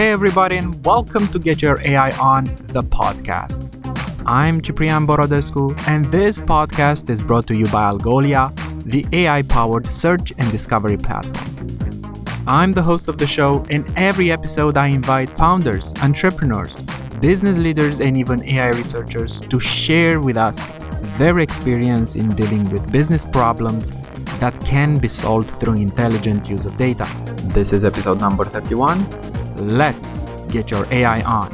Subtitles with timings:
[0.00, 3.68] Hey, everybody, and welcome to Get Your AI On, the podcast.
[4.24, 8.48] I'm Ciprian Borodescu, and this podcast is brought to you by Algolia,
[8.84, 11.44] the AI powered search and discovery platform.
[12.46, 16.80] I'm the host of the show, and every episode I invite founders, entrepreneurs,
[17.20, 20.66] business leaders, and even AI researchers to share with us
[21.18, 23.90] their experience in dealing with business problems
[24.38, 27.06] that can be solved through intelligent use of data.
[27.52, 29.29] This is episode number 31
[29.60, 31.50] Let's get your AI on.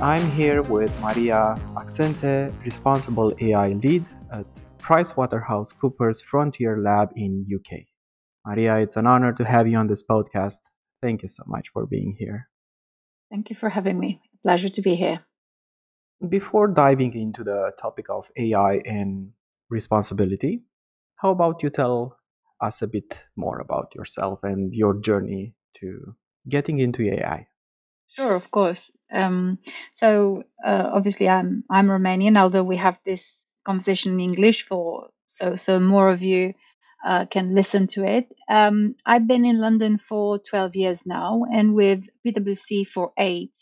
[0.00, 4.46] I'm here with Maria Axente, responsible AI lead at
[4.78, 7.80] PricewaterhouseCoopers Frontier Lab in UK.
[8.46, 10.60] Maria, it's an honor to have you on this podcast.
[11.02, 12.48] Thank you so much for being here.
[13.30, 14.22] Thank you for having me.
[14.42, 15.20] Pleasure to be here.
[16.26, 19.32] Before diving into the topic of AI and
[19.68, 20.62] responsibility,
[21.16, 22.16] how about you tell
[22.62, 26.14] us a bit more about yourself and your journey to
[26.48, 27.46] getting into AI.
[28.08, 28.90] Sure, of course.
[29.10, 29.58] Um,
[29.94, 32.36] so uh, obviously, I'm I'm Romanian.
[32.38, 36.54] Although we have this conversation in English, for so so more of you
[37.06, 38.28] uh, can listen to it.
[38.48, 43.52] Um, I've been in London for 12 years now, and with PwC for eight.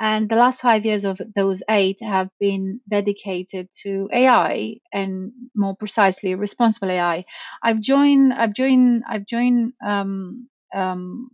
[0.00, 5.76] And the last five years of those eight have been dedicated to AI and more
[5.76, 7.26] precisely responsible AI.
[7.62, 11.30] I've joined, I've joined, I've joined um, um,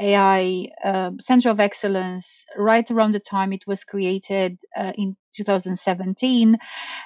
[0.00, 6.58] AI uh, Center of Excellence right around the time it was created uh, in 2017.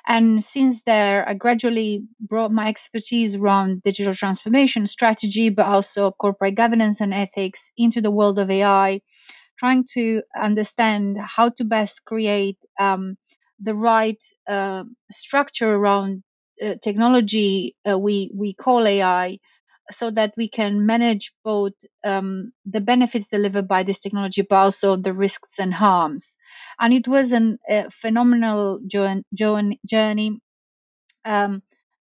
[0.06, 6.56] And since there, I gradually brought my expertise around digital transformation strategy, but also corporate
[6.56, 9.00] governance and ethics into the world of AI
[9.58, 13.16] trying to understand how to best create um,
[13.60, 16.22] the right uh, structure around
[16.64, 19.38] uh, technology uh, we we call AI,
[19.90, 21.72] so that we can manage both
[22.04, 26.36] um, the benefits delivered by this technology, but also the risks and harms.
[26.78, 30.40] And it was an, a phenomenal journey.
[31.24, 31.62] Um,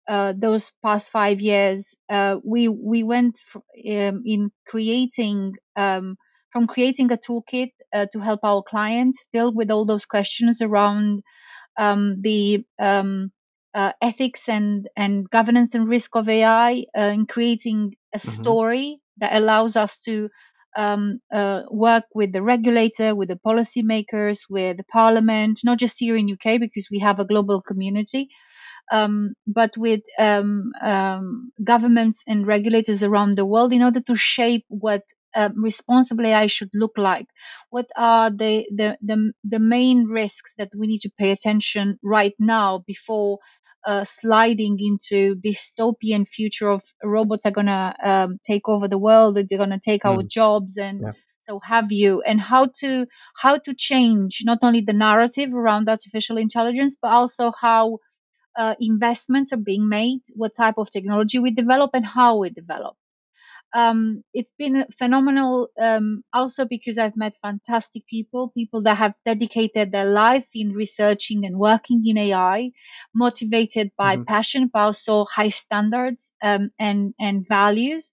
[0.08, 3.40] uh, those past five years, uh, we we went
[3.88, 6.16] um, in creating um,
[6.54, 11.20] from creating a toolkit uh, to help our clients deal with all those questions around
[11.76, 13.32] um, the um,
[13.74, 18.30] uh, ethics and, and governance and risk of AI, uh, in creating a mm-hmm.
[18.30, 20.28] story that allows us to
[20.76, 26.16] um, uh, work with the regulator, with the policymakers, with the parliament, not just here
[26.16, 28.28] in UK because we have a global community,
[28.92, 34.64] um, but with um, um, governments and regulators around the world in order to shape
[34.68, 35.02] what
[35.34, 37.26] um, responsible AI should look like?
[37.70, 42.34] What are the, the, the, the, main risks that we need to pay attention right
[42.38, 43.38] now before
[43.86, 49.36] uh, sliding into dystopian future of robots are going to um, take over the world,
[49.36, 50.10] they're going to take mm.
[50.10, 51.12] our jobs and yeah.
[51.40, 53.06] so have you and how to
[53.36, 57.98] how to change not only the narrative around artificial intelligence but also how
[58.56, 62.96] uh, investments are being made, what type of technology we develop and how we develop
[63.74, 69.90] um, it's been phenomenal um, also because I've met fantastic people, people that have dedicated
[69.90, 72.70] their life in researching and working in AI,
[73.14, 74.24] motivated by mm-hmm.
[74.24, 78.12] passion, but also high standards um, and, and values.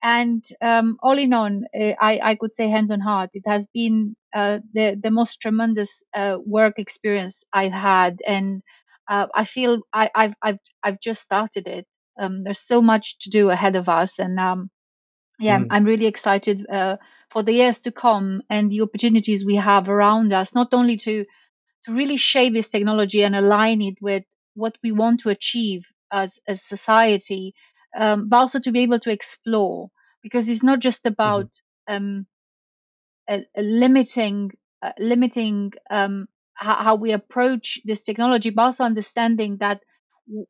[0.00, 3.66] And um, all in all, uh, I, I could say hands on heart, it has
[3.74, 8.18] been uh, the, the most tremendous uh, work experience I've had.
[8.24, 8.62] And
[9.08, 11.86] uh, I feel I, have I've, I've just started it.
[12.20, 14.20] Um, there's so much to do ahead of us.
[14.20, 14.70] And um,
[15.38, 15.66] yeah, mm.
[15.70, 16.96] I'm really excited uh,
[17.30, 21.24] for the years to come and the opportunities we have around us, not only to
[21.84, 24.24] to really shape this technology and align it with
[24.54, 27.54] what we want to achieve as a society,
[27.96, 29.90] um, but also to be able to explore,
[30.22, 31.50] because it's not just about
[31.88, 32.26] mm-hmm.
[33.28, 34.50] um, limiting
[34.82, 39.82] uh, limiting um, how, how we approach this technology, but also understanding that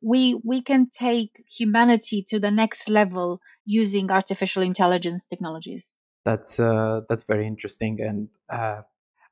[0.01, 5.91] we we can take humanity to the next level using artificial intelligence technologies.
[6.23, 8.81] That's uh, that's very interesting, and uh,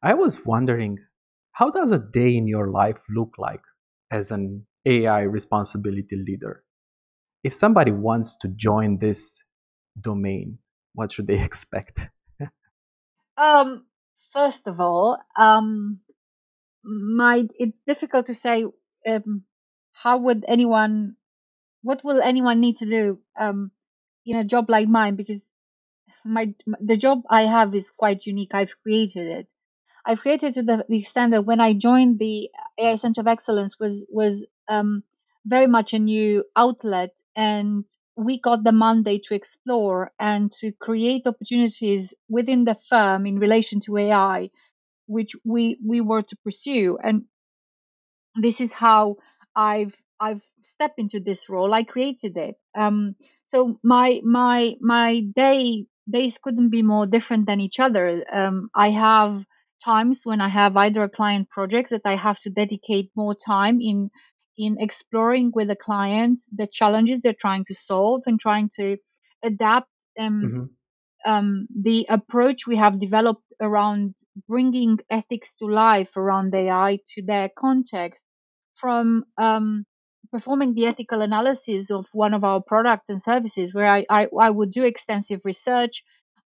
[0.01, 0.99] I was wondering,
[1.53, 3.61] how does a day in your life look like
[4.11, 6.63] as an AI responsibility leader?
[7.43, 9.41] If somebody wants to join this
[9.99, 10.59] domain,
[10.93, 12.09] what should they expect?
[13.37, 13.85] um,
[14.33, 15.99] first of all, um,
[16.83, 18.65] my it's difficult to say
[19.07, 19.43] um,
[20.03, 21.15] how would anyone
[21.83, 23.71] what will anyone need to do um,
[24.25, 25.43] in a job like mine because
[26.25, 28.51] my the job I have is quite unique.
[28.53, 29.47] I've created it.
[30.05, 33.27] I've created it to the, the extent that when I joined the AI Center of
[33.27, 35.03] Excellence was was um,
[35.45, 37.85] very much a new outlet and
[38.17, 43.79] we got the mandate to explore and to create opportunities within the firm in relation
[43.81, 44.49] to AI,
[45.07, 46.97] which we we were to pursue.
[47.03, 47.25] And
[48.35, 49.17] this is how
[49.55, 51.73] I've I've stepped into this role.
[51.73, 52.55] I created it.
[52.75, 58.23] Um, so my my my day days couldn't be more different than each other.
[58.31, 59.45] Um, I have
[59.83, 63.79] times when I have either a client project that I have to dedicate more time
[63.81, 64.09] in
[64.57, 68.97] in exploring with the clients the challenges they're trying to solve and trying to
[69.43, 69.89] adapt
[70.19, 70.65] um, mm-hmm
[71.25, 74.15] um, the approach we have developed around
[74.47, 78.23] bringing ethics to life around AI to their context
[78.83, 79.85] from um,
[80.33, 84.51] performing the ethical analysis of one of our products and services where I, I, I
[84.51, 86.03] would do extensive research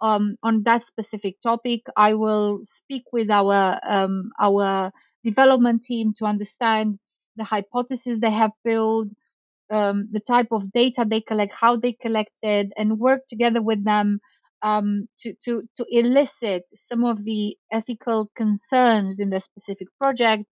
[0.02, 1.82] um, on that specific topic.
[1.98, 4.92] I will speak with our um, our
[5.26, 7.00] development team to understand
[7.38, 9.10] the hypothesis they have built,
[9.72, 13.84] um, the type of data they collect, how they collect it, and work together with
[13.86, 14.20] them
[14.62, 20.46] um, to, to, to elicit some of the ethical concerns in the specific project.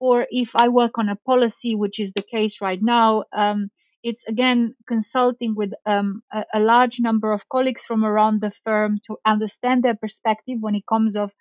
[0.00, 3.70] Or if I work on a policy, which is the case right now, um,
[4.02, 9.00] it's again consulting with um, a, a, large number of colleagues from around the firm
[9.06, 11.32] to understand their perspective when it comes of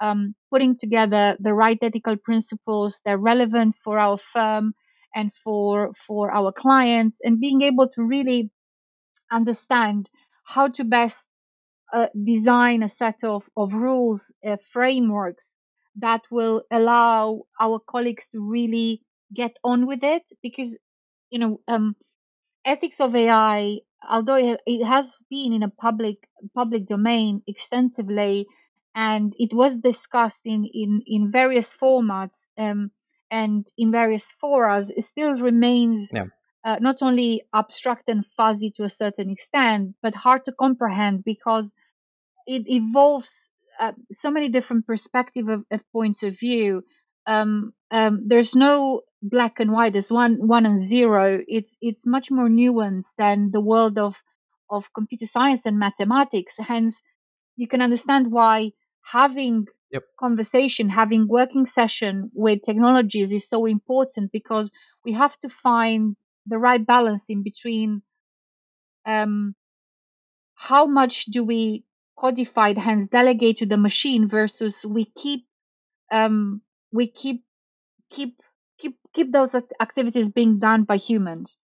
[0.00, 4.74] um, putting together the right ethical principles that are relevant for our firm
[5.14, 8.50] and for for our clients, and being able to really
[9.30, 10.10] understand
[10.44, 11.26] how to best
[11.92, 15.54] uh, design a set of, of rules, uh, frameworks
[15.96, 19.02] that will allow our colleagues to really
[19.34, 20.76] get on with it because,
[21.30, 21.96] you know, um,
[22.64, 23.78] ethics of AI,
[24.08, 28.46] although it, has been in a public, public domain extensively,
[28.94, 32.90] and it was discussed in, in, in various formats, um,
[33.30, 36.26] and in various forums, it still remains yeah.
[36.64, 41.72] uh, not only abstract and fuzzy to a certain extent, but hard to comprehend because
[42.46, 43.49] it evolves
[43.80, 46.84] uh, so many different perspective of, of points of view.
[47.26, 49.92] Um, um, there's no black and white.
[49.94, 51.40] There's one one and zero.
[51.48, 54.16] It's it's much more nuanced than the world of
[54.70, 56.54] of computer science and mathematics.
[56.58, 57.00] Hence,
[57.56, 58.72] you can understand why
[59.02, 60.04] having yep.
[60.18, 64.70] conversation, having working session with technologies is so important because
[65.04, 66.16] we have to find
[66.46, 68.02] the right balance in between
[69.06, 69.54] um,
[70.54, 71.84] how much do we
[72.20, 75.46] codified, hence delegate to the machine versus we keep
[76.12, 76.62] um,
[76.92, 77.44] we keep
[78.10, 78.40] keep
[78.78, 81.58] keep keep those activities being done by humans.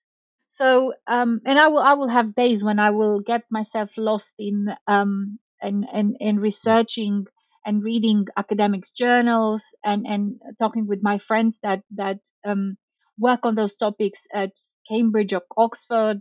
[0.49, 4.33] So um, and I will I will have days when I will get myself lost
[4.39, 7.27] in um and and in researching
[7.67, 12.77] and reading academics journals and and talking with my friends that that um
[13.19, 14.53] work on those topics at
[14.89, 16.21] Cambridge or Oxford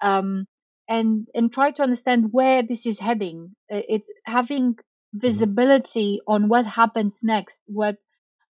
[0.00, 0.46] um
[0.90, 3.56] and and try to understand where this is heading.
[3.70, 5.18] It's having mm-hmm.
[5.20, 7.98] visibility on what happens next, what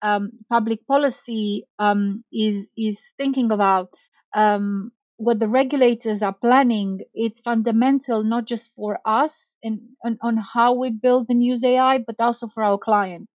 [0.01, 3.89] um, public policy um, is is thinking about,
[4.35, 7.01] um, what the regulators are planning.
[7.15, 11.99] It's fundamental not just for us and on, on how we build and use AI,
[11.99, 13.31] but also for our clients.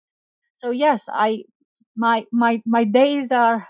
[0.55, 1.45] So yes, I
[1.97, 3.69] my my my days are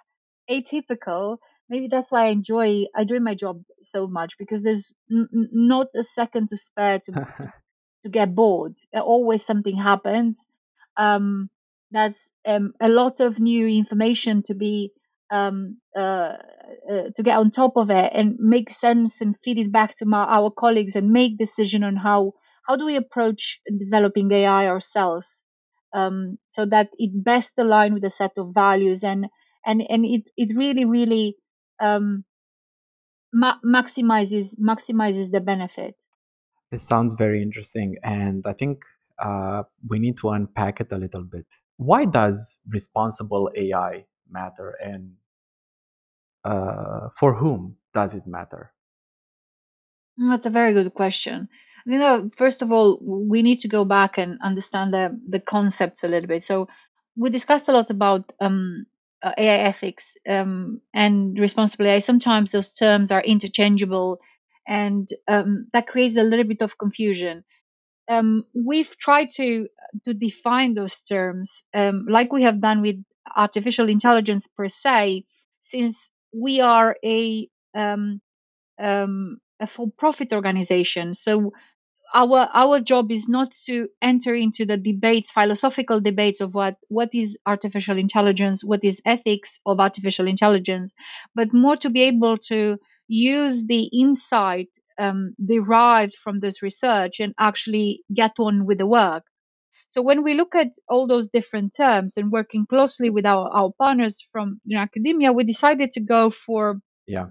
[0.51, 1.39] atypical.
[1.69, 3.63] Maybe that's why I enjoy I enjoy my job
[3.93, 7.49] so much because there's n- not a second to spare to, to,
[8.03, 8.75] to get bored.
[8.95, 10.39] Always something happens.
[10.97, 11.51] Um,
[11.91, 12.17] there's
[12.47, 14.93] um, a lot of new information to be
[15.31, 16.37] um, uh,
[16.91, 20.07] uh, to get on top of it and make sense and feed it back to
[20.07, 22.33] my, our colleagues and make decision on how
[22.67, 25.27] how do we approach developing AI ourselves
[25.93, 29.27] um, so that it best align with a set of values and
[29.65, 31.37] and and it it really really
[31.81, 32.25] um,
[33.37, 35.95] ma- maximizes maximizes the benefit.
[36.71, 38.85] This sounds very interesting, and I think
[39.19, 41.47] uh, we need to unpack it a little bit.
[41.77, 45.15] Why does responsible AI matter, and
[46.45, 48.73] uh, for whom does it matter?
[50.17, 51.49] That's a very good question.
[51.85, 56.03] You know, first of all, we need to go back and understand the the concepts
[56.03, 56.43] a little bit.
[56.43, 56.69] So
[57.17, 58.87] we discussed a lot about um,
[59.23, 64.21] uh, AI ethics um, and responsible AI, sometimes those terms are interchangeable,
[64.69, 67.45] and um, that creates a little bit of confusion.
[68.09, 69.69] Um, we've tried to
[70.05, 72.97] to define those terms, um, like we have done with
[73.37, 75.25] artificial intelligence per se,
[75.63, 78.21] since we are a um,
[78.79, 81.15] um, a for-profit organization.
[81.15, 81.53] So
[82.17, 87.11] our our job is not to enter into the debates philosophical debates of what what
[87.13, 90.95] is artificial intelligence what is ethics of artificial intelligence
[91.35, 94.69] but more to be able to use the insight
[94.99, 99.25] um, derived from this research and actually get on with the work.
[99.89, 103.71] So when we look at all those different terms and working closely with our, our
[103.79, 107.27] partners from you know, academia, we decided to go for yeah.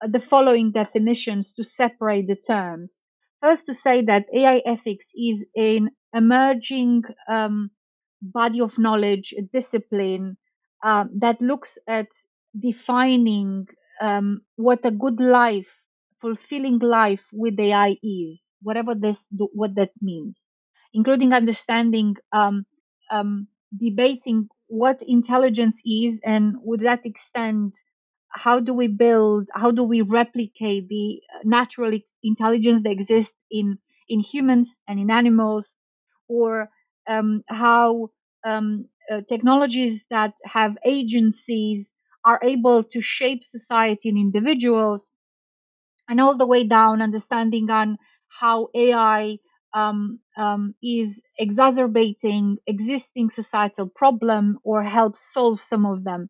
[0.00, 3.00] the following definitions to separate the terms.
[3.40, 7.70] First, to say that AI ethics is an emerging um,
[8.22, 10.36] body of knowledge, a discipline
[10.84, 12.08] um, that looks at
[12.58, 13.66] defining
[14.00, 15.82] um, what a good life,
[16.20, 20.40] fulfilling life with AI is, whatever this what that means,
[20.92, 22.66] including understanding, um,
[23.10, 27.74] um, debating what intelligence is, and would that extend
[28.30, 34.20] how do we build, how do we replicate the natural intelligence that exists in in
[34.20, 35.74] humans and in animals,
[36.28, 36.70] or
[37.08, 38.10] um, how
[38.44, 41.92] um, uh, technologies that have agencies
[42.24, 45.10] are able to shape society and individuals,
[46.08, 49.38] and all the way down understanding on how AI
[49.74, 56.28] um, um, is exacerbating existing societal problem or helps solve some of them.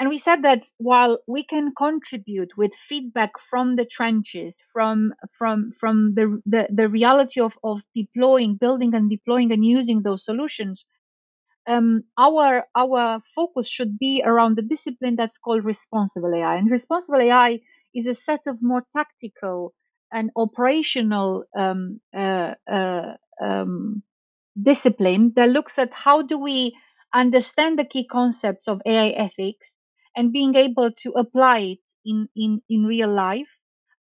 [0.00, 5.72] And we said that while we can contribute with feedback from the trenches, from from
[5.78, 10.86] from the the, the reality of, of deploying, building and deploying and using those solutions,
[11.66, 16.56] um, our our focus should be around the discipline that's called responsible AI.
[16.56, 17.60] And responsible AI
[17.94, 19.74] is a set of more tactical
[20.12, 24.02] and operational um, uh, uh, um,
[24.60, 26.76] discipline that looks at how do we
[27.14, 29.74] understand the key concepts of AI ethics
[30.16, 33.50] and being able to apply it in in in real life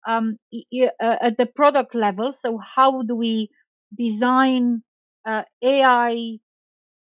[0.07, 2.33] um, uh, at the product level.
[2.33, 3.49] So how do we
[3.95, 4.83] design
[5.25, 6.37] uh, AI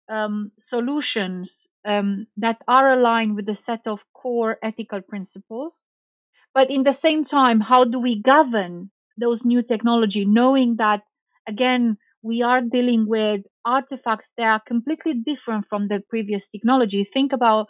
[0.09, 5.83] um, solutions um, that are aligned with a set of core ethical principles?
[6.53, 11.03] But in the same time, how do we govern those new technology, knowing that
[11.47, 17.03] again we are dealing with artifacts that are completely different from the previous technology.
[17.05, 17.69] Think about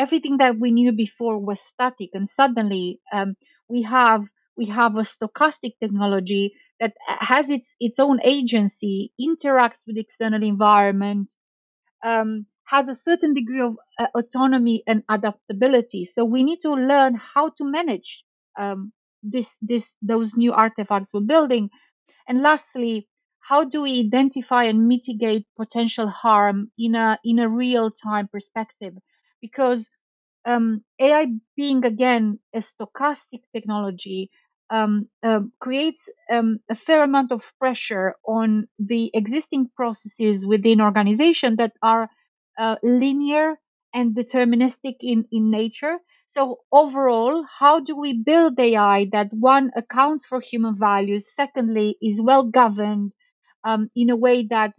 [0.00, 3.36] everything that we knew before was static, and suddenly um,
[3.68, 4.22] we have
[4.56, 11.28] we have a stochastic technology that has its its own agency, interacts with external environment,
[12.04, 16.04] um, has a certain degree of uh, autonomy and adaptability.
[16.04, 18.24] So we need to learn how to manage
[18.58, 18.92] um,
[19.22, 21.70] this this those new artifacts we're building.
[22.28, 23.08] And lastly,
[23.40, 28.94] how do we identify and mitigate potential harm in a in a real time perspective?
[29.40, 29.90] Because
[30.44, 34.30] um, AI being again a stochastic technology
[34.70, 41.56] um, uh, creates um, a fair amount of pressure on the existing processes within organization
[41.56, 42.08] that are
[42.58, 43.56] uh, linear
[43.92, 45.98] and deterministic in, in nature.
[46.26, 51.34] So overall, how do we build AI that one accounts for human values?
[51.34, 53.14] Secondly, is well governed
[53.64, 54.74] um, in a way that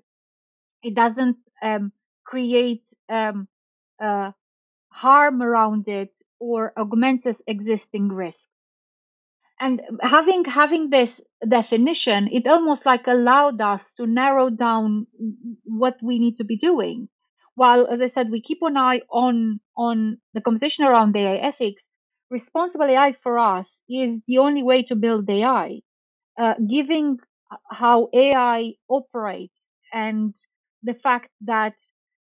[0.84, 1.92] it doesn't um,
[2.26, 3.48] create um,
[4.02, 4.32] uh,
[4.92, 8.50] harm around it or augments existing risk.
[9.60, 15.08] And having having this definition, it almost like allowed us to narrow down
[15.64, 17.10] what we need to be doing.
[17.56, 21.84] While, as I said, we keep an eye on on the conversation around AI ethics,
[22.30, 25.82] responsible AI for us is the only way to build AI.
[26.38, 27.20] Uh, giving
[27.70, 29.56] how AI operates
[29.94, 30.36] and
[30.84, 31.76] the fact that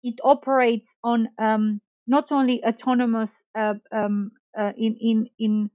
[0.03, 5.71] it operates on um, not only autonomous uh, um, uh, in in in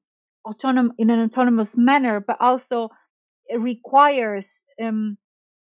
[0.46, 2.90] autonom in an autonomous manner, but also
[3.58, 4.48] requires
[4.82, 5.18] um,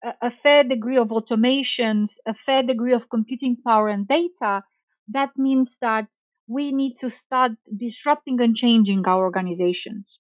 [0.04, 4.64] a, a fair degree of automations, a fair degree of computing power and data.
[5.10, 6.08] That means that
[6.48, 10.20] we need to start disrupting and changing our organizations.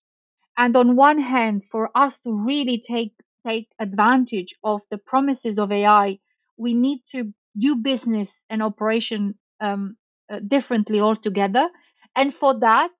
[0.57, 3.13] And on one hand, for us to really take
[3.45, 6.19] take advantage of the promises of AI,
[6.57, 9.97] we need to do business and operation um,
[10.29, 11.69] uh, differently altogether.
[12.15, 12.91] And for that,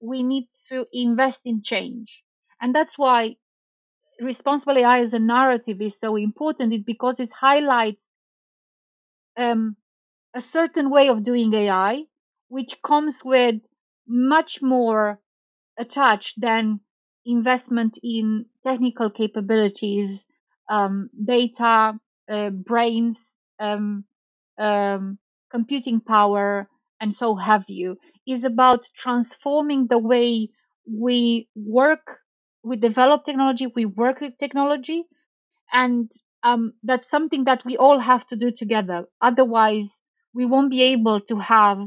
[0.00, 2.24] we need to invest in change.
[2.60, 3.36] And that's why
[4.20, 8.04] responsible AI as a narrative is so important it, because it highlights
[9.36, 9.76] um,
[10.34, 12.04] a certain way of doing AI,
[12.48, 13.62] which comes with
[14.06, 15.20] much more
[15.78, 16.80] attached than
[17.26, 20.26] investment in technical capabilities,
[20.68, 21.98] um, data,
[22.30, 23.20] uh, brains,
[23.60, 24.04] um,
[24.58, 25.18] um,
[25.50, 26.68] computing power,
[27.00, 30.50] and so have you, is about transforming the way
[30.90, 32.20] we work,
[32.64, 35.04] we develop technology, we work with technology,
[35.72, 36.10] and
[36.42, 39.04] um, that's something that we all have to do together.
[39.20, 40.00] Otherwise,
[40.34, 41.78] we won't be able to have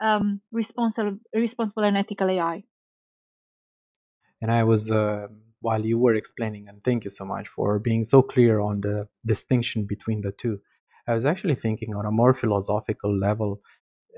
[0.00, 2.62] um, responsible, responsible and ethical AI.
[4.40, 5.26] And I was, uh,
[5.60, 9.08] while you were explaining, and thank you so much for being so clear on the
[9.26, 10.60] distinction between the two.
[11.08, 13.60] I was actually thinking on a more philosophical level.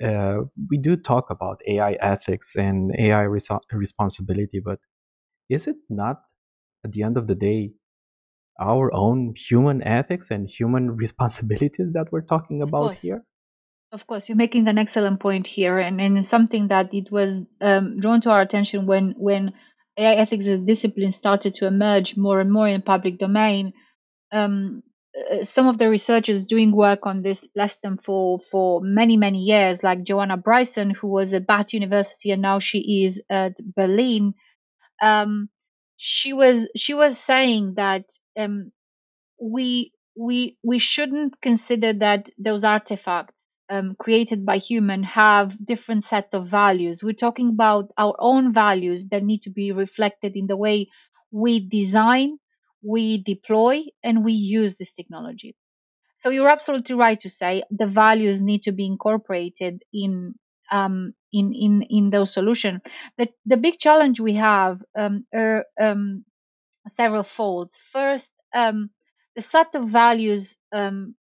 [0.02, 4.80] Uh, we do talk about AI ethics and AI res- responsibility, but
[5.48, 6.22] is it not
[6.84, 7.72] at the end of the day
[8.58, 13.24] our own human ethics and human responsibilities that we're talking about here?
[13.92, 17.98] Of course, you're making an excellent point here, and, and something that it was um,
[17.98, 19.52] drawn to our attention when when
[19.98, 23.72] AI ethics as a discipline started to emerge more and more in public domain.
[24.32, 24.82] Um,
[25.44, 27.48] some of the researchers doing work on this
[27.82, 32.42] them for for many many years, like Joanna Bryson, who was at Bath University and
[32.42, 34.34] now she is at Berlin.
[35.02, 35.50] Um,
[35.96, 38.04] she was she was saying that
[38.38, 38.72] um,
[39.40, 43.34] we we we shouldn't consider that those artifacts
[43.70, 47.04] um, created by human have different set of values.
[47.04, 50.88] We're talking about our own values that need to be reflected in the way
[51.32, 52.38] we design,
[52.82, 55.54] we deploy, and we use this technology.
[56.16, 60.34] So you're absolutely right to say the values need to be incorporated in
[60.70, 62.80] um, in in in those solutions.
[63.18, 66.24] The the big challenge we have um, are um,
[66.96, 67.78] several folds.
[67.92, 68.90] First, um,
[69.36, 71.14] the set of values um,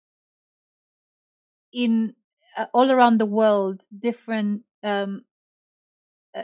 [1.73, 2.15] in
[2.57, 5.25] uh, all around the world different um,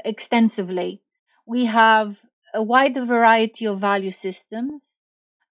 [0.04, 1.02] extensively.
[1.46, 2.16] We have
[2.52, 5.00] a wide variety of value systems,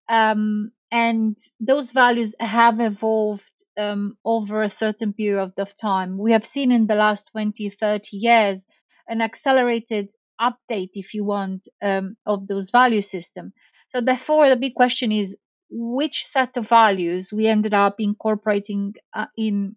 [0.09, 6.17] um, and those values have evolved um, over a certain period of time.
[6.17, 8.65] We have seen in the last 20, 30 years
[9.07, 13.53] an accelerated update, if you want, um, of those value systems.
[13.87, 15.37] So therefore, the big question is
[15.69, 19.75] which set of values we ended up incorporating uh, in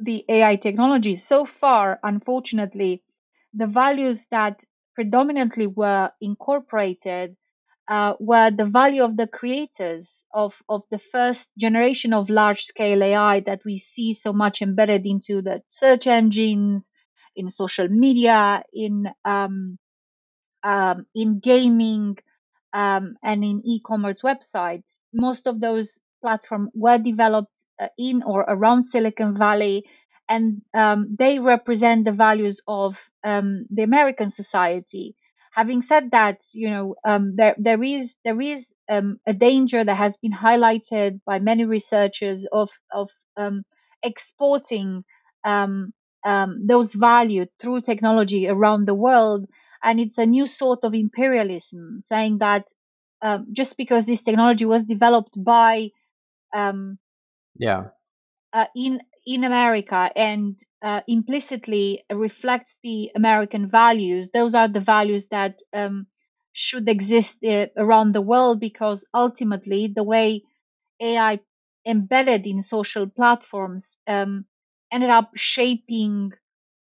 [0.00, 1.16] the AI technology.
[1.16, 3.02] So far, unfortunately,
[3.54, 7.36] the values that predominantly were incorporated
[7.90, 13.04] uh, were the value of the creators of, of the first generation of large scale
[13.04, 16.90] AI that we see so much embedded into the search engines,
[17.36, 19.78] in social media, in um,
[20.62, 22.16] um, in gaming,
[22.72, 24.98] um, and in e-commerce websites.
[25.12, 29.84] Most of those platforms were developed uh, in or around Silicon Valley,
[30.28, 35.16] and um, they represent the values of um, the American society.
[35.50, 39.96] Having said that, you know um, there there is there is um, a danger that
[39.96, 43.64] has been highlighted by many researchers of of um,
[44.02, 45.04] exporting
[46.66, 49.46] those values through technology around the world.
[49.82, 52.66] And it's a new sort of imperialism saying that
[53.22, 55.90] um, just because this technology was developed by
[56.54, 56.98] um,
[57.56, 57.88] yeah.
[58.52, 59.00] uh, in
[59.34, 66.06] in America and uh, implicitly reflects the American values, those are the values that um,
[66.52, 70.42] should exist uh, around the world because ultimately the way
[71.00, 71.40] AI
[71.86, 74.46] embedded in social platforms um,
[74.92, 76.32] ended up shaping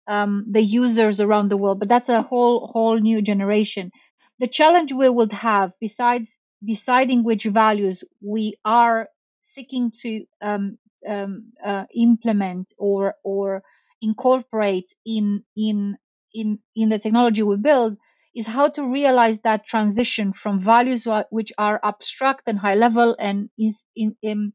[0.06, 1.78] um, the users around the world.
[1.78, 3.90] But that's a whole whole new generation.
[4.38, 6.30] The challenge we would have, besides
[6.64, 9.08] deciding which values we are
[9.54, 10.78] seeking to um,
[11.08, 13.62] um, uh, implement or or
[14.02, 15.96] incorporate in in
[16.34, 17.96] in in the technology we build,
[18.34, 23.50] is how to realize that transition from values which are abstract and high level and
[23.58, 24.52] is in, in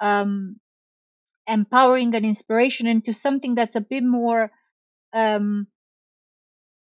[0.00, 0.56] um,
[1.46, 4.50] empowering and inspiration into something that's a bit more
[5.14, 5.68] um,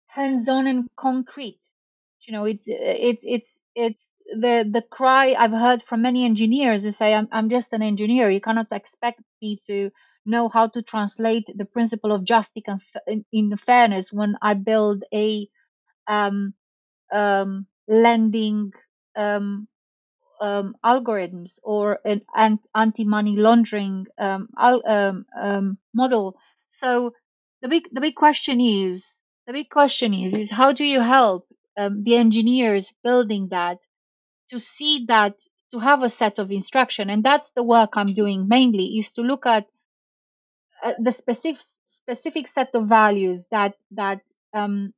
[0.09, 1.61] hands-on and concrete.
[2.27, 6.97] You know, it's it's it's it's the the cry I've heard from many engineers is
[6.97, 8.31] say I'm I'm just an engineer.
[8.31, 9.91] You cannot expect me to
[10.27, 12.65] know how to translate the principle of justice
[13.07, 15.49] and in fairness when I build a
[16.07, 16.55] um,
[17.13, 18.73] um, lending
[19.17, 19.69] um,
[20.41, 22.23] um, algorithms or an
[22.75, 26.37] anti-money laundering um, um, model.
[26.69, 27.15] So
[27.63, 29.07] the big the big question is
[29.47, 33.79] the big question is is how do you help the engineers building that
[34.51, 35.35] to see that
[35.71, 39.23] to have a set of instruction and that's the work i'm doing mainly is to
[39.23, 39.67] look at
[40.85, 41.59] uh, the specific
[41.89, 44.21] specific set of values that that
[44.55, 44.93] um,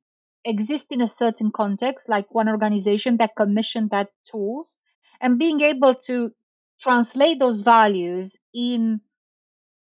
[0.45, 4.77] exist in a certain context like one organization that commissioned that tools
[5.21, 6.31] and being able to
[6.79, 8.99] translate those values in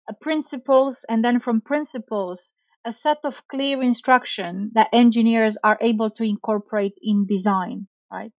[0.09, 2.53] uh, principles and then from principles
[2.85, 8.31] a set of clear instruction that engineers are able to incorporate in design, right?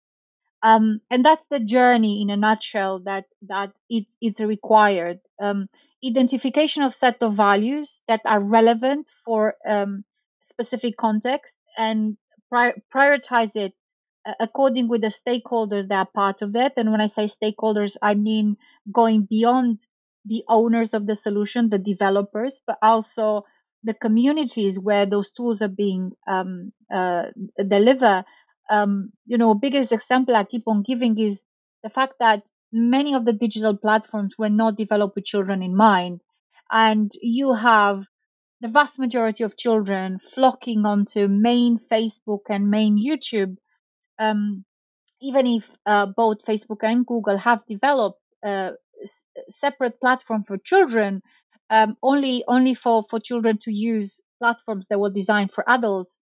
[0.63, 5.19] Um, and that's the journey in a nutshell that that it's it's required.
[5.41, 5.69] Um,
[6.05, 10.03] identification of set of values that are relevant for um,
[10.41, 12.17] specific context and
[12.49, 13.73] pri- prioritize it
[14.25, 16.73] uh, according with the stakeholders that are part of it.
[16.77, 18.57] And when I say stakeholders, I mean
[18.91, 19.79] going beyond
[20.25, 23.45] the owners of the solution, the developers, but also
[23.83, 27.23] the communities where those tools are being um, uh,
[27.67, 28.25] delivered.
[28.71, 31.41] Um, you know, biggest example I keep on giving is
[31.83, 36.21] the fact that many of the digital platforms were not developed with children in mind,
[36.71, 38.05] and you have
[38.61, 43.57] the vast majority of children flocking onto main Facebook and main YouTube
[44.19, 44.65] um,
[45.21, 48.71] even if uh, both Facebook and Google have developed uh,
[49.49, 51.21] separate platform for children,
[51.69, 56.17] um, only only for for children to use platforms that were designed for adults,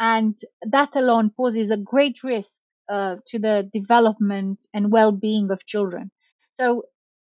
[0.00, 6.10] and that alone poses a great risk uh, to the development and well-being of children.
[6.52, 6.84] So,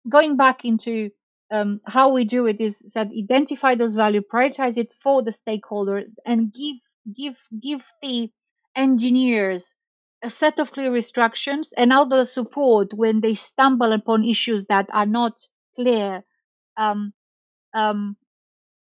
[0.10, 1.12] going back into
[1.52, 6.06] um, how we do it is that identify those value, prioritize it for the stakeholders,
[6.26, 6.78] and give
[7.16, 8.32] give give the
[8.76, 9.76] engineers
[10.24, 15.06] a set of clear instructions and other support when they stumble upon issues that are
[15.06, 15.40] not
[15.76, 16.24] clear.
[16.76, 17.14] Um,
[17.74, 18.18] um,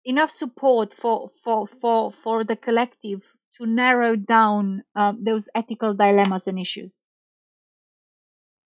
[0.04, 3.22] enough support for, for, for, for the collective
[3.54, 7.00] to narrow down um, those ethical dilemmas and issues.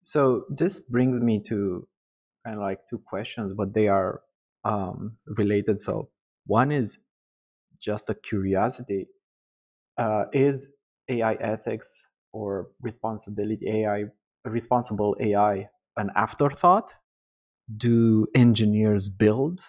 [0.01, 1.87] So this brings me to
[2.45, 4.21] kind of like two questions, but they are
[4.65, 5.81] um, related.
[5.81, 6.11] So
[6.45, 6.99] one is
[7.79, 9.07] just a curiosity:
[9.97, 10.69] uh, is
[11.09, 14.05] AI ethics or responsibility AI,
[14.45, 16.95] responsible AI, an afterthought?
[17.77, 19.61] Do engineers build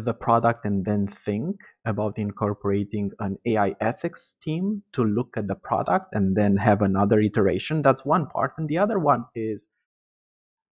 [0.00, 5.54] the product and then think about incorporating an AI ethics team to look at the
[5.54, 7.82] product and then have another iteration?
[7.82, 8.52] That's one part.
[8.58, 9.68] And the other one is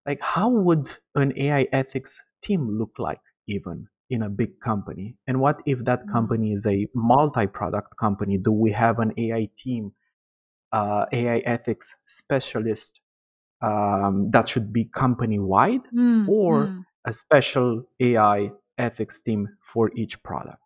[0.07, 3.89] like, how would an AI ethics team look like even?
[4.11, 5.17] in a big company?
[5.27, 6.13] And what if that mm.
[6.13, 8.37] company is a multi product company?
[8.37, 9.93] Do we have an AI team
[10.73, 13.01] uh, AI ethics specialist
[13.63, 16.85] um, that should be company wide mm, or mm.
[17.07, 18.51] a special AI
[18.83, 20.63] ethics team for each product?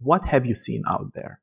[0.00, 1.40] What have you seen out there?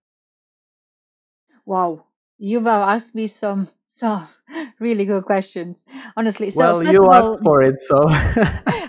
[1.65, 2.05] Wow,
[2.37, 4.27] you've asked me some some
[4.79, 5.83] really good questions.
[6.15, 8.05] Honestly, so well, you asked for it, so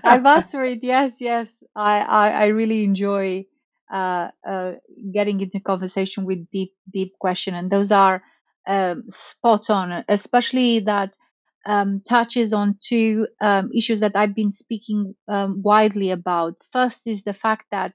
[0.05, 0.81] I've asked for it.
[0.83, 1.62] Yes, yes.
[1.75, 3.47] I I, I really enjoy
[3.93, 4.73] uh, uh,
[5.12, 8.23] getting into conversation with deep deep question, and those are
[8.67, 11.17] um, spot on, especially that
[11.66, 16.55] um, touches on two um, issues that I've been speaking um, widely about.
[16.72, 17.92] First is the fact that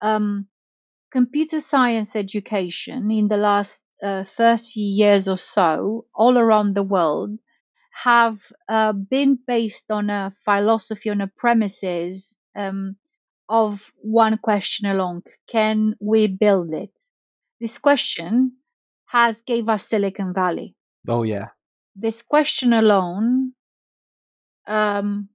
[0.00, 0.48] um,
[1.12, 7.38] computer science education in the last uh, 30 years or so, all around the world,
[8.02, 12.96] have uh, been based on a philosophy, on a premises um,
[13.48, 16.90] of one question alone: Can we build it?
[17.60, 18.56] This question
[19.06, 20.74] has gave us Silicon Valley.
[21.06, 21.48] Oh yeah.
[21.94, 23.52] This question alone
[24.66, 25.28] um,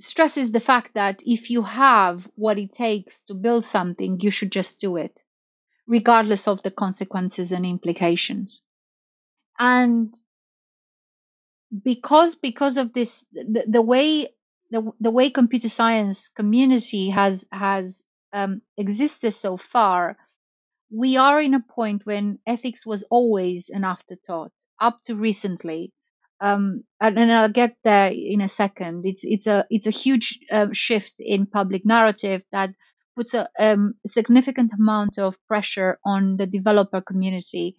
[0.00, 4.52] stresses the fact that if you have what it takes to build something, you should
[4.52, 5.20] just do it,
[5.86, 8.62] regardless of the consequences and implications.
[9.58, 10.14] And
[11.84, 14.34] because because of this, the, the way
[14.70, 20.16] the, the way computer science community has has um, existed so far
[20.90, 25.92] we are in a point when ethics was always an afterthought up to recently.
[26.40, 29.04] Um, and, and, I'll get there in a second.
[29.04, 32.70] It's it's a it's a huge uh, shift in public narrative that
[33.16, 37.76] puts a um, significant amount of pressure on the developer community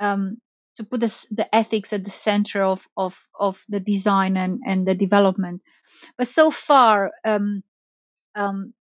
[0.00, 0.38] um,
[0.76, 4.86] to put the, the ethics at the center of of of the design and and
[4.86, 5.60] the development.
[6.16, 7.62] But so far, um,
[8.34, 8.72] um,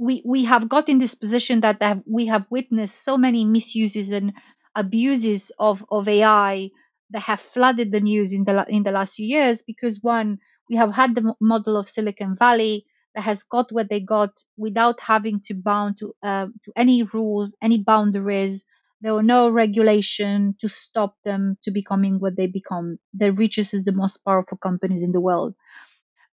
[0.00, 4.32] we we have got in this position that we have witnessed so many misuses and
[4.74, 6.70] abuses of of AI
[7.10, 10.38] that have flooded the news in the in the last few years because one
[10.70, 15.00] we have had the model of Silicon Valley that has got what they got without
[15.00, 18.64] having to bound to uh, to any rules, any boundaries.
[19.02, 22.98] There were no regulation to stop them to becoming what they become.
[23.14, 25.54] The richest is the most powerful companies in the world.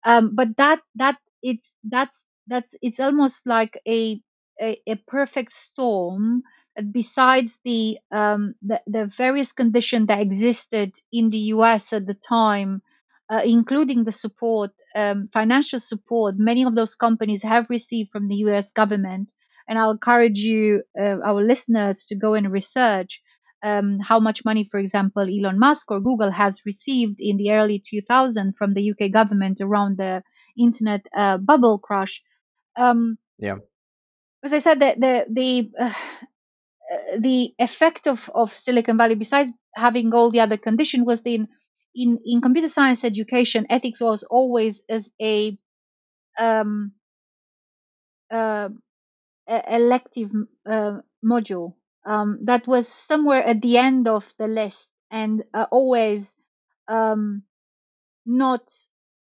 [0.04, 4.20] Um, but that that it's that's that's it's almost like a
[4.60, 6.42] a, a perfect storm
[6.92, 12.82] besides the, um, the, the various conditions that existed in the US at the time,
[13.30, 18.36] uh, including the support, um, financial support, many of those companies have received from the
[18.36, 19.32] US government.
[19.68, 23.20] And I'll encourage you, uh, our listeners, to go and research
[23.62, 27.80] um, how much money, for example, Elon Musk or Google has received in the early
[27.80, 30.22] 2000s from the UK government around the
[30.58, 32.22] internet uh, bubble crash.
[32.76, 33.56] Um, yeah.
[34.44, 35.94] As I said, the the the, uh,
[36.92, 41.48] uh, the effect of, of Silicon Valley, besides having all the other condition, was in
[41.94, 45.58] in in computer science education, ethics was always as a
[46.38, 46.92] um,
[48.30, 48.68] uh,
[49.48, 50.30] elective
[50.66, 56.34] uh, module um, that was somewhere at the end of the list and uh, always
[56.88, 57.42] um,
[58.26, 58.62] not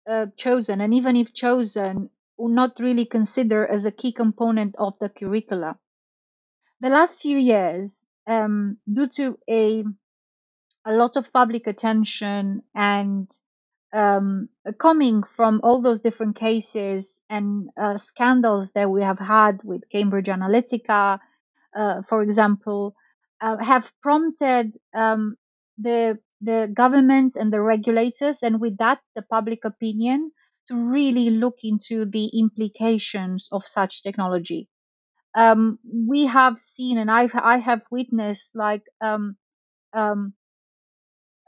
[0.09, 2.11] uh, chosen, and even if chosen,
[2.49, 5.79] not really considered as a key component of the curricula.
[6.81, 9.85] The last few years, um, due to a
[10.85, 13.31] a lot of public attention and
[13.93, 19.89] um, coming from all those different cases and uh, scandals that we have had with
[19.91, 21.21] Cambridge Analytica,
[21.77, 22.95] uh, for example,
[23.41, 25.37] uh, have prompted um,
[25.79, 30.33] the the government and the regulators, and with that, the public opinion,
[30.68, 34.68] to really look into the implications of such technology.
[35.35, 39.37] Um, we have seen, and I've I have witnessed, like um,
[39.94, 40.35] um,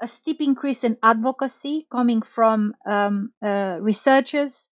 [0.02, 4.68] a steep increase in advocacy coming from um, uh, researchers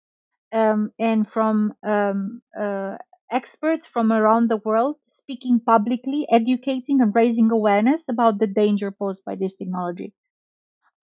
[0.53, 2.97] um, and from um, uh,
[3.31, 9.25] experts from around the world speaking publicly, educating and raising awareness about the danger posed
[9.25, 10.13] by this technology.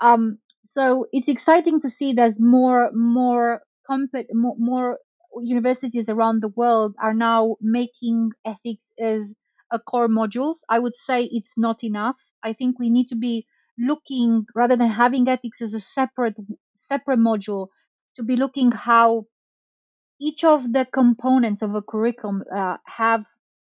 [0.01, 4.99] Um, so it's exciting to see that more more comp- more, more
[5.41, 9.35] universities around the world are now making ethics as
[9.71, 10.59] a core modules.
[10.69, 12.17] I would say it's not enough.
[12.43, 13.45] I think we need to be
[13.77, 16.35] looking rather than having ethics as a separate
[16.75, 17.67] separate module
[18.15, 19.25] to be looking how
[20.19, 23.25] each of the components of a curriculum uh, have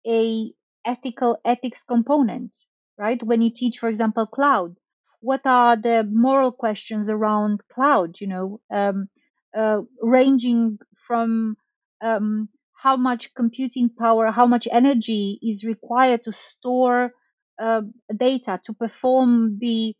[0.07, 0.53] a
[0.85, 2.55] ethical ethics component
[2.98, 4.77] right when you teach for example cloud
[5.20, 9.09] what are the moral questions around cloud you know um,
[9.54, 11.57] uh, ranging from
[12.02, 17.12] um, how much computing power how much energy is required to store
[17.59, 17.83] uh,
[18.16, 19.94] data to perform the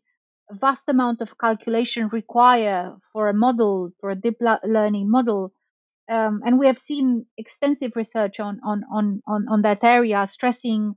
[0.51, 5.51] vast amount of calculation required for a model for a deep learning model.
[6.09, 10.95] Um, and we have seen extensive research on on on on, on that area, stressing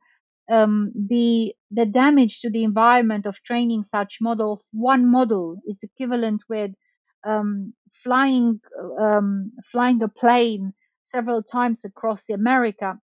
[0.50, 4.62] um, the the damage to the environment of training such model.
[4.72, 6.72] One model is equivalent with
[7.24, 8.60] um, flying
[8.98, 10.74] um, flying a plane
[11.06, 12.98] several times across the America.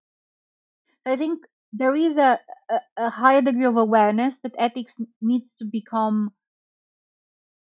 [1.02, 1.42] So I think
[1.74, 6.32] there is a, a, a higher degree of awareness that ethics needs to become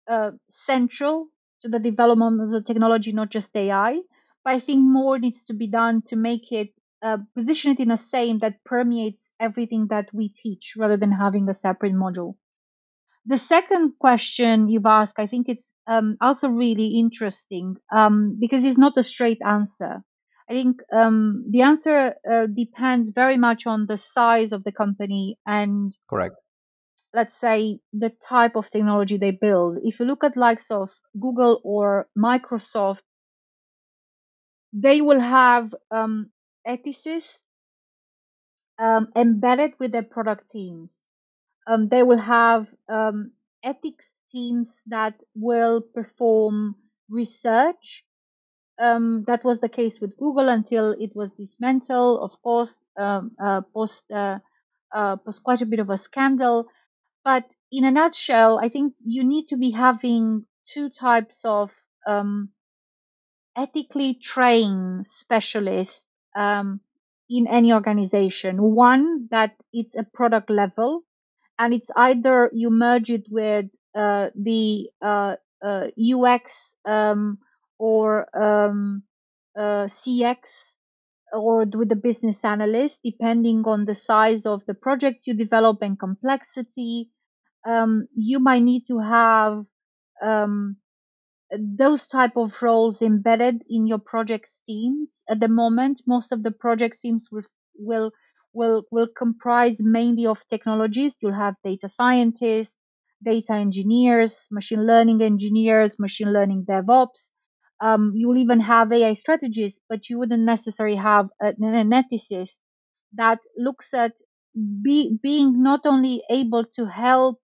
[0.09, 1.29] uh, central
[1.63, 4.01] to the development of the technology, not just AI.
[4.45, 6.71] But I think more needs to be done to make it
[7.03, 11.49] uh, position it in a saying that permeates everything that we teach rather than having
[11.49, 12.35] a separate module.
[13.27, 18.79] The second question you've asked, I think it's um, also really interesting um, because it's
[18.79, 20.03] not a straight answer.
[20.49, 25.39] I think um, the answer uh, depends very much on the size of the company
[25.47, 26.37] and correct.
[27.13, 29.79] Let's say the type of technology they build.
[29.83, 33.03] If you look at likes of Google or Microsoft,
[34.73, 36.31] they will have um,
[36.69, 37.41] ethicists
[38.79, 41.07] um, embedded with their product teams.
[41.67, 46.77] Um, they will have um, ethics teams that will perform
[47.11, 48.05] research.
[48.79, 53.63] Um, that was the case with Google until it was dismantled, of course, um, uh,
[53.75, 54.39] post uh,
[54.93, 56.67] uh, post quite a bit of a scandal.
[57.25, 61.73] But in a nutshell, I think you need to be having two types of
[62.07, 62.51] um,
[63.57, 66.08] ethically trained specialist
[66.39, 66.81] um,
[67.29, 68.63] in any organization.
[68.63, 71.03] One that it's a product level,
[71.59, 77.39] and it's either you merge it with uh, the uh, uh, UX um,
[77.79, 79.03] or um,
[79.59, 80.39] uh, CX
[81.33, 85.99] or with the business analyst, depending on the size of the project you develop and
[85.99, 87.11] complexity.
[87.67, 89.67] Um, you might need to have
[90.23, 90.77] um,
[91.51, 96.51] those type of roles embedded in your project teams at the moment most of the
[96.51, 97.43] project teams will
[97.79, 98.11] will
[98.55, 102.77] will, will comprise mainly of technologists you'll have data scientists
[103.25, 107.31] data engineers machine learning engineers machine learning devops.
[107.81, 111.55] Um, you'll even have ai strategists but you wouldn't necessarily have an,
[111.93, 112.59] ethicist
[113.15, 114.13] that looks at
[114.83, 117.39] be, being not only able to help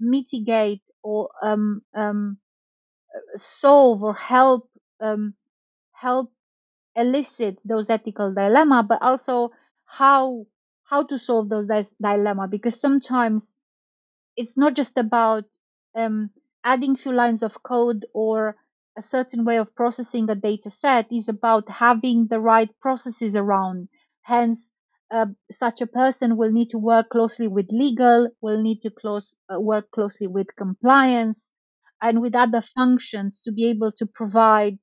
[0.00, 2.38] mitigate or um, um,
[3.36, 4.68] solve or help
[5.00, 5.34] um,
[5.92, 6.32] help
[6.96, 9.50] elicit those ethical dilemma, but also
[9.86, 10.46] how
[10.84, 11.66] how to solve those
[12.00, 13.56] dilemma because sometimes
[14.36, 15.44] it's not just about
[15.94, 16.30] um,
[16.64, 18.56] adding few lines of code or
[18.98, 21.12] a certain way of processing a data set.
[21.12, 23.88] Is about having the right processes around.
[24.22, 24.72] Hence
[25.10, 29.34] uh, such a person will need to work closely with legal, will need to close,
[29.52, 31.50] uh, work closely with compliance
[32.02, 34.78] and with other functions to be able to provide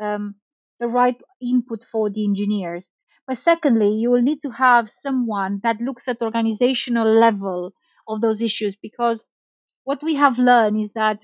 [0.00, 0.34] um,
[0.80, 2.88] the right input for the engineers.
[3.26, 7.74] But secondly, you will need to have someone that looks at organizational level
[8.08, 9.24] of those issues because
[9.84, 11.20] what we have learned is that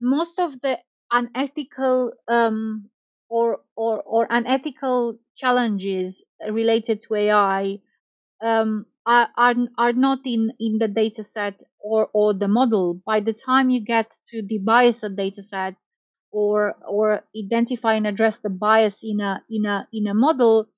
[0.00, 0.78] most of the
[1.10, 2.88] unethical um,
[3.28, 7.78] or, or, or unethical challenges related to AI
[8.42, 12.94] um, are, are, are not in, in the data set or, or the model.
[13.06, 15.74] By the time you get to the bias data set
[16.32, 20.68] or, or identify and address the bias in a, in a, in a model,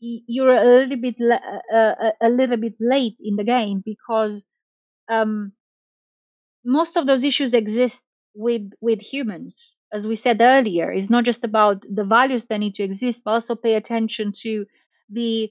[0.00, 1.16] you're a little bit,
[1.74, 4.44] uh, a little bit late in the game because,
[5.08, 5.52] um,
[6.64, 8.02] most of those issues exist
[8.34, 12.74] with with humans as we said earlier it's not just about the values that need
[12.74, 14.66] to exist but also pay attention to
[15.10, 15.50] the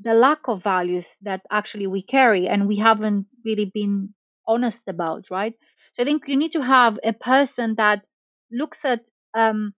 [0.00, 4.14] the lack of values that actually we carry and we haven't really been
[4.54, 5.54] honest about right?
[5.92, 7.98] So i think you need to have a person that
[8.60, 9.00] looks at
[9.34, 9.74] um,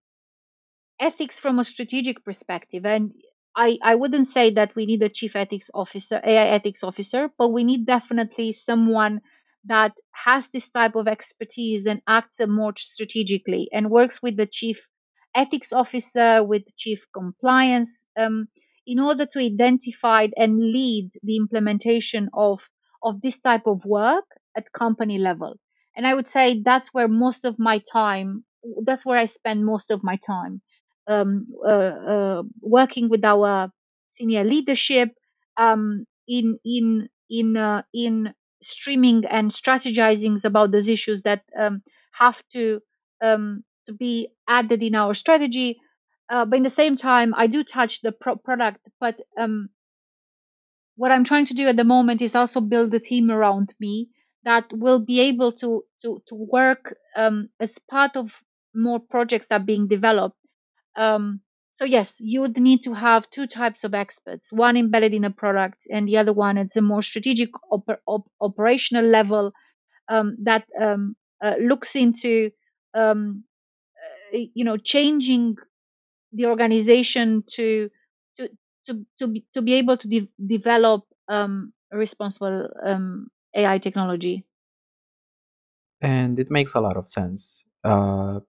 [1.01, 3.13] ethics from a strategic perspective and
[3.55, 7.49] I, I wouldn't say that we need a chief ethics officer ai ethics officer but
[7.51, 9.21] we need definitely someone
[9.65, 14.89] that has this type of expertise and acts more strategically and works with the chief
[15.35, 18.49] ethics officer, with chief compliance, um,
[18.87, 22.61] in order to identify and lead the implementation of,
[23.03, 25.55] of this type of work at company level.
[25.97, 28.45] And I would say that's where most of my time,
[28.85, 30.63] that's where I spend most of my time,
[31.07, 33.71] um, uh, uh, working with our
[34.11, 35.11] senior leadership,
[35.57, 42.41] um, in, in, in, uh, in streaming and strategizing about those issues that um, have
[42.53, 42.81] to
[43.21, 45.79] um, to be added in our strategy.
[46.29, 48.87] Uh, but in the same time, I do touch the pro- product.
[49.01, 49.71] But um,
[50.97, 54.09] what I'm trying to do at the moment is also build a team around me
[54.45, 58.43] that will be able to to to work um, as part of
[58.75, 60.37] more projects that are being developed.
[60.97, 61.41] Um,
[61.73, 65.31] so yes, you would need to have two types of experts, one embedded in a
[65.31, 69.53] product and the other one at a more strategic op- op- operational level
[70.09, 72.51] um, that um, uh, looks into,
[72.95, 73.45] um,
[74.35, 75.57] uh, you know, changing
[76.33, 77.91] the organization to
[78.37, 78.49] to
[78.87, 82.69] to to be, to be able to de- develop um, responsible
[83.55, 84.45] AI technology.
[86.01, 87.65] And it makes a lot of sense.
[87.85, 88.41] Uh,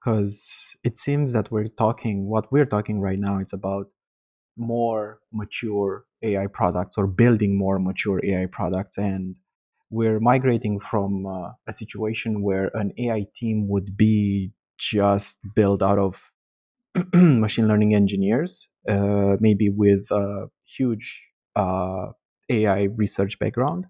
[0.00, 3.86] because it seems that we're talking what we're talking right now it's about
[4.56, 9.38] more mature ai products or building more mature ai products and
[9.90, 15.98] we're migrating from uh, a situation where an ai team would be just built out
[15.98, 16.30] of
[17.14, 22.06] machine learning engineers uh, maybe with a huge uh,
[22.48, 23.86] ai research background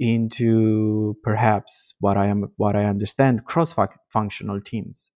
[0.00, 3.74] into perhaps what i am what i understand cross
[4.08, 5.10] functional teams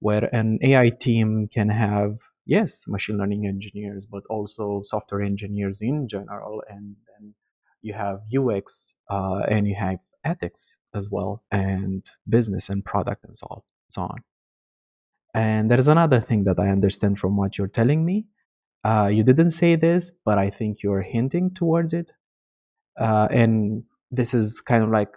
[0.00, 6.08] where an AI team can have, yes, machine learning engineers, but also software engineers in
[6.08, 6.62] general.
[6.68, 7.34] And then
[7.82, 13.36] you have UX uh, and you have ethics as well, and business and product and
[13.36, 14.24] so, so on.
[15.34, 18.26] And there's another thing that I understand from what you're telling me.
[18.82, 22.12] Uh, you didn't say this, but I think you're hinting towards it.
[22.98, 25.16] Uh, and this is kind of like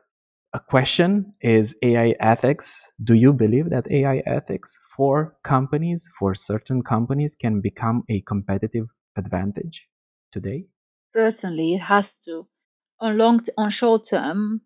[0.54, 2.88] a question is AI ethics.
[3.04, 8.88] Do you believe that AI ethics for companies, for certain companies, can become a competitive
[9.16, 9.88] advantage
[10.32, 10.66] today?
[11.14, 12.48] Certainly, it has to.
[13.00, 14.62] On long, on short term,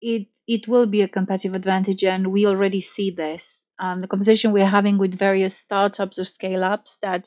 [0.00, 3.60] it it will be a competitive advantage, and we already see this.
[3.78, 7.26] Um, the conversation we're having with various startups or scale ups that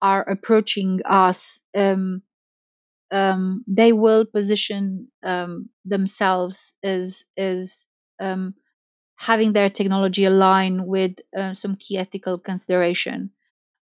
[0.00, 2.22] are approaching us um,
[3.12, 7.86] um, they will position um, themselves as as
[8.20, 8.54] um,
[9.16, 13.30] having their technology align with uh, some key ethical consideration.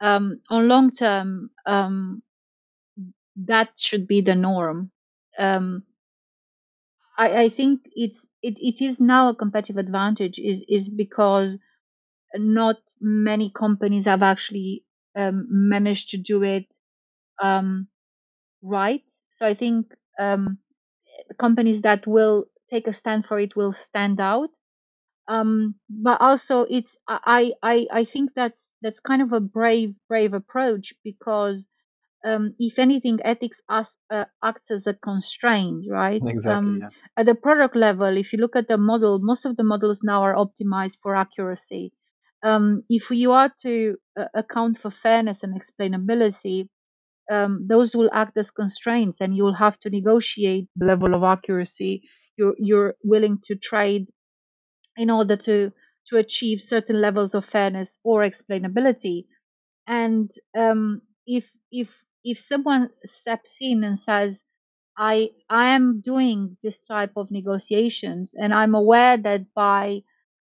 [0.01, 2.23] Um, on long term, um,
[3.35, 4.91] that should be the norm.
[5.37, 5.83] Um,
[7.17, 11.57] I, I, think it's it, it is now a competitive advantage is is because
[12.35, 16.65] not many companies have actually managed to do it
[18.61, 19.03] right
[19.39, 20.57] so I think um,
[21.39, 24.49] companies that will take a stand for it will stand out.
[25.29, 30.33] Um, but also, it's I, I I think that's that's kind of a brave brave
[30.33, 31.67] approach because
[32.25, 36.21] um, if anything, ethics as, uh, acts as a constraint, right?
[36.25, 36.57] Exactly.
[36.57, 36.89] Um, yeah.
[37.15, 40.23] At the product level, if you look at the model, most of the models now
[40.23, 41.93] are optimized for accuracy.
[42.43, 46.67] Um, if you are to uh, account for fairness and explainability,
[47.29, 52.03] um, those will act as constraints, and you'll have to negotiate the level of accuracy
[52.37, 54.07] you're you're willing to trade
[54.97, 55.71] in order to
[56.07, 59.25] to achieve certain levels of fairness or explainability.
[59.87, 61.89] And um, if if
[62.23, 64.43] if someone steps in and says,
[64.97, 70.01] I I am doing this type of negotiations, and I'm aware that by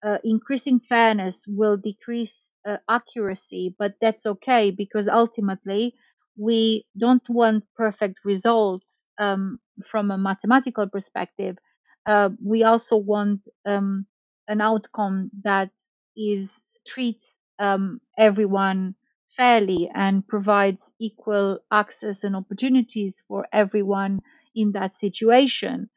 [0.04, 5.96] uh, increasing fairness will decrease uh, accuracy, but that's okay because ultimately
[6.38, 11.58] we don't want perfect results um, from a mathematical perspective.
[12.06, 14.06] Uh, we also want um,
[14.48, 15.72] an outcome that
[16.16, 16.50] is
[16.88, 18.96] treats um, everyone
[19.28, 24.22] fairly and provides equal access and opportunities for everyone
[24.56, 25.90] in that situation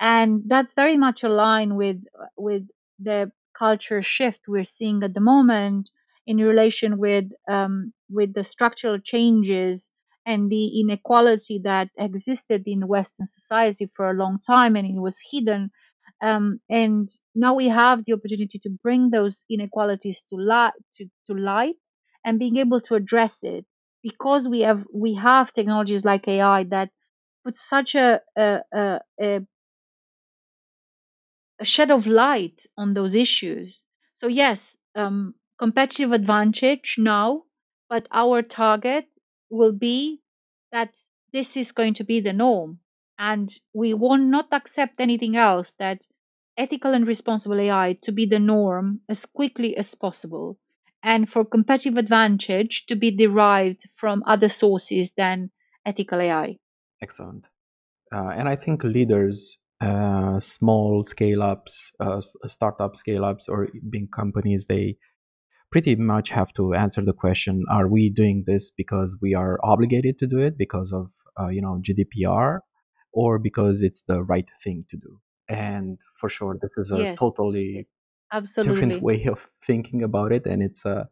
[0.00, 2.02] and that's very much aligned with
[2.36, 2.66] with
[2.98, 5.90] the culture shift we're seeing at the moment
[6.26, 9.90] in relation with um, with the structural changes
[10.26, 15.18] and the inequality that existed in Western society for a long time and it was
[15.30, 15.70] hidden.
[16.22, 21.34] Um, and now we have the opportunity to bring those inequalities to light, to, to
[21.34, 21.76] light
[22.24, 23.66] and being able to address it
[24.02, 26.90] because we have we have technologies like AI that
[27.44, 29.00] put such a, a, a,
[31.60, 33.82] a shed of light on those issues.
[34.12, 37.44] So yes, um, competitive advantage now,
[37.94, 39.06] but our target
[39.50, 40.20] will be
[40.72, 40.92] that
[41.32, 42.80] this is going to be the norm,
[43.20, 46.00] and we will not accept anything else that
[46.58, 50.58] ethical and responsible AI to be the norm as quickly as possible,
[51.04, 55.52] and for competitive advantage to be derived from other sources than
[55.86, 56.56] ethical AI.
[57.00, 57.46] Excellent.
[58.12, 64.10] Uh, and I think leaders uh, small scale ups, uh, startup scale ups, or big
[64.10, 64.96] companies, they
[65.74, 70.18] pretty much have to answer the question: Are we doing this because we are obligated
[70.18, 71.10] to do it because of
[71.40, 72.60] uh, you know GDPR,
[73.12, 75.18] or because it's the right thing to do?
[75.48, 77.88] And for sure, this is a yes, totally
[78.32, 78.72] absolutely.
[78.72, 81.08] different way of thinking about it, and it's a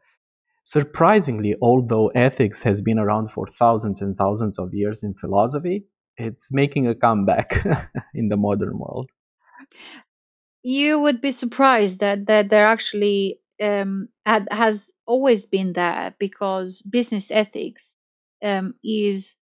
[0.63, 5.87] surprisingly, although ethics has been around for thousands and thousands of years in philosophy,
[6.17, 7.67] it's making a comeback
[8.15, 9.11] in the modern world.
[10.63, 16.83] You would be surprised that that there actually um, had, has always been there because
[16.83, 17.89] business ethics
[18.43, 19.35] um, is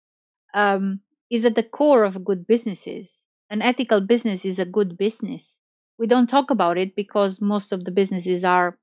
[0.54, 1.00] um,
[1.30, 3.10] is at the core of good businesses.
[3.50, 5.56] An ethical business is a good business.
[5.98, 8.78] We don't talk about it because most of the businesses are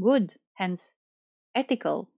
[0.00, 0.82] good, hence
[1.54, 2.10] ethical.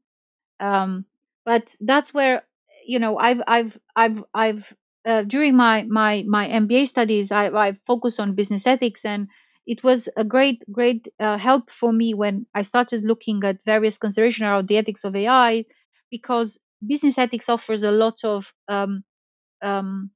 [0.61, 1.07] Um,
[1.45, 2.45] but that's where
[2.86, 4.74] you know I've I've I've I've
[5.07, 9.28] uh, during my my my MBA studies, I, I focused on business ethics, and
[9.70, 13.98] it was a great great uh, help for me when I started looking at various
[13.98, 15.64] considerations around the ethics of AI,
[16.10, 19.04] because business ethics offers a lot of um,
[19.62, 20.10] um,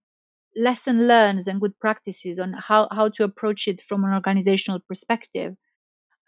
[0.56, 5.56] lesson learned and good practices on how how to approach it from an organizational perspective.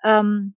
[0.04, 0.54] Um,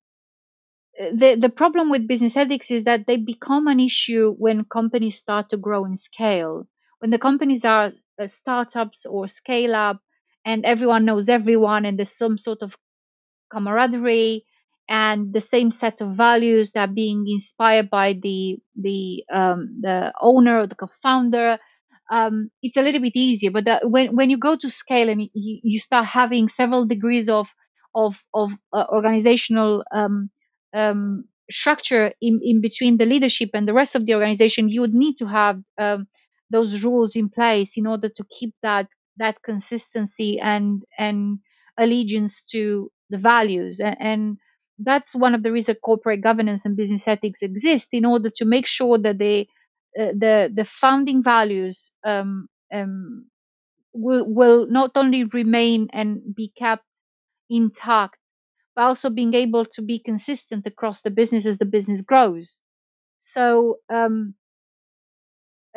[1.22, 5.50] the the problem with business ethics is that they become an issue when companies start
[5.50, 6.68] to grow in scale
[7.00, 10.02] when the companies are uh, startups or scale up
[10.50, 12.76] and everyone knows everyone and there's some sort of
[13.52, 14.46] camaraderie
[14.88, 20.12] and the same set of values that are being inspired by the the um, the
[20.22, 21.58] owner or the co-founder.
[22.12, 25.60] Um, it's a little bit easier but when when you go to scale and you,
[25.64, 27.48] you start having several degrees of
[27.96, 30.30] of of uh, organizational um,
[30.74, 34.94] um structure in, in between the leadership and the rest of the organization you would
[34.94, 36.08] need to have um,
[36.52, 38.88] those rules in place in order to keep that
[39.20, 41.40] that consistency and and
[41.78, 43.80] allegiance to the values.
[43.82, 44.38] And, and
[44.80, 48.68] that's one of the reasons corporate governance and business ethics exist in order to make
[48.68, 49.48] sure that they
[50.00, 53.28] uh, the the founding values um, um,
[53.94, 56.86] will will not only remain and be kept
[57.50, 58.18] intact
[58.76, 62.60] but also being able to be consistent across the business as the business grows.
[63.20, 64.36] So um,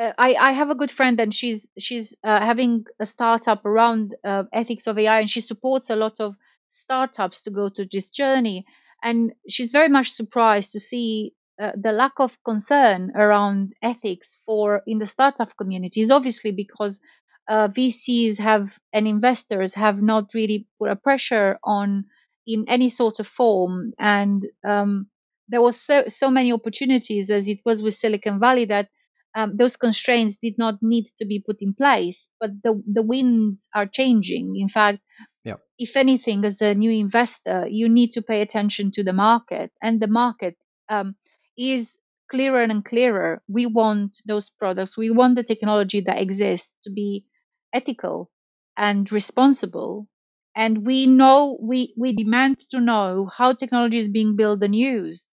[0.03, 4.17] uh, I, I have a good friend and she's she's uh, having a startup around
[4.25, 6.35] uh, ethics of AI and she supports a lot of
[6.71, 8.65] startups to go to this journey.
[9.03, 14.83] And she's very much surprised to see uh, the lack of concern around ethics for
[14.87, 17.01] in the startup communities obviously because
[17.49, 22.05] uh, VCs have and investors have not really put a pressure on
[22.47, 23.93] in any sort of form.
[23.99, 25.07] And um,
[25.49, 28.89] there was so so many opportunities as it was with Silicon Valley that
[29.35, 33.69] um, those constraints did not need to be put in place, but the, the winds
[33.75, 34.57] are changing.
[34.57, 34.99] In fact,
[35.45, 35.57] yeah.
[35.79, 40.01] if anything, as a new investor, you need to pay attention to the market, and
[40.01, 40.57] the market
[40.89, 41.15] um,
[41.57, 41.97] is
[42.31, 43.43] clearer and clearer.
[43.49, 47.27] We want those products, we want the technology that exists to be
[47.73, 48.31] ethical
[48.77, 50.09] and responsible.
[50.55, 55.29] And we know, we, we demand to know how technology is being built and used.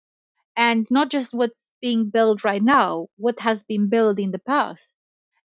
[0.59, 4.95] And not just what's being built right now, what has been built in the past.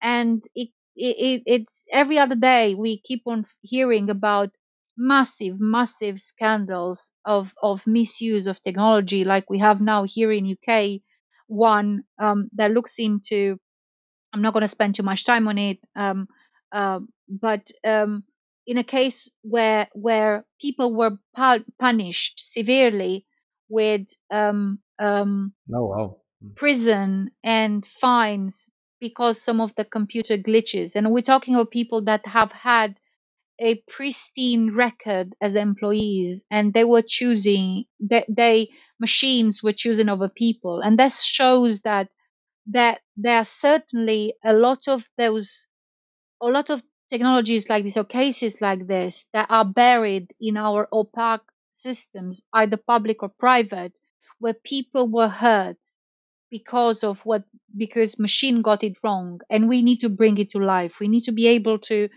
[0.03, 4.51] And it, it, it's every other day we keep on hearing about
[4.97, 11.03] massive, massive scandals of, of misuse of technology, like we have now here in UK,
[11.49, 13.59] one um, that looks into.
[14.33, 16.29] I'm not going to spend too much time on it, um,
[16.73, 18.25] uh, but um,
[18.67, 23.27] in a case where where people were pu- punished severely
[23.69, 26.17] with um, um, oh wow.
[26.55, 32.27] Prison and fines because some of the computer glitches, and we're talking of people that
[32.27, 32.97] have had
[33.61, 38.69] a pristine record as employees and they were choosing that they
[39.01, 40.81] machines were choosing over people.
[40.81, 42.09] And this shows that
[42.67, 45.67] that there are certainly a lot of those
[46.41, 50.87] a lot of technologies like this or cases like this that are buried in our
[50.93, 51.41] opaque
[51.79, 53.99] systems either public or private
[54.41, 55.79] where people were hurt
[56.51, 57.45] because of what
[57.77, 61.25] because machine got it wrong and we need to bring it to life we need
[61.25, 62.09] to be able to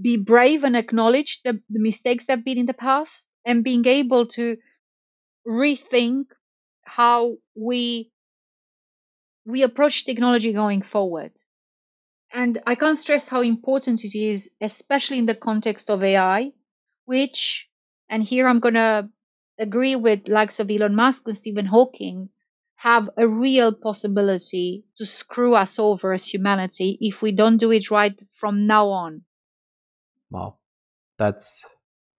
[0.00, 3.86] be brave and acknowledge the, the mistakes that have been in the past and being
[3.86, 4.56] able to
[5.46, 6.26] rethink
[6.84, 8.10] how we
[9.46, 11.32] we approach technology going forward.
[12.32, 16.52] And I can't stress how important it is, especially in the context of AI,
[17.04, 17.68] which,
[18.14, 19.08] and here I'm going to
[19.58, 22.28] agree with likes of Elon Musk and Stephen Hawking,
[22.76, 27.90] have a real possibility to screw us over as humanity if we don't do it
[27.90, 29.22] right from now on.
[30.30, 30.58] Wow,
[31.18, 31.64] that's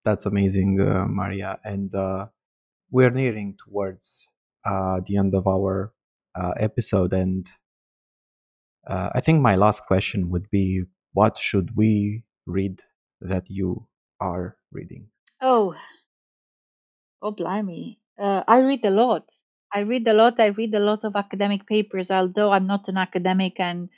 [0.04, 1.60] that's amazing, uh, Maria.
[1.64, 2.28] And uh,
[2.92, 4.28] we're nearing towards
[4.66, 5.94] uh, the end of our
[6.36, 7.50] uh, episode, and
[8.86, 10.84] uh, I think my last question would be,
[11.14, 12.82] what should we read
[13.22, 13.88] that you
[14.20, 15.08] are reading?
[15.48, 15.76] Oh,
[17.22, 18.00] oh, blimey!
[18.18, 19.26] Uh, I read a lot.
[19.74, 20.40] I read a lot.
[20.40, 23.60] I read a lot of academic papers, although I'm not an academic.
[23.60, 23.90] And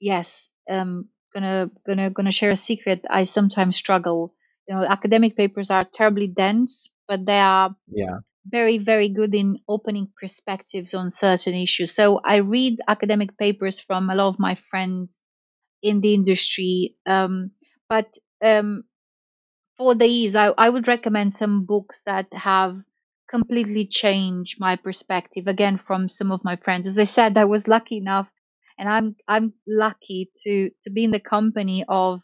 [0.00, 3.04] yes, um, gonna gonna gonna share a secret.
[3.10, 4.34] I sometimes struggle.
[4.68, 9.58] You know, academic papers are terribly dense, but they are yeah very very good in
[9.68, 11.94] opening perspectives on certain issues.
[11.94, 15.20] So I read academic papers from a lot of my friends
[15.82, 16.96] in the industry.
[17.06, 17.52] Um,
[17.88, 18.08] but
[18.42, 18.84] um,
[19.78, 22.78] for the ease, I, I would recommend some books that have
[23.28, 26.86] completely changed my perspective again from some of my friends.
[26.86, 28.30] As I said, I was lucky enough
[28.78, 32.20] and I'm I'm lucky to to be in the company of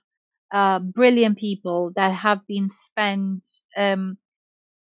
[0.53, 3.47] uh, brilliant people that have been spent
[3.77, 4.19] um,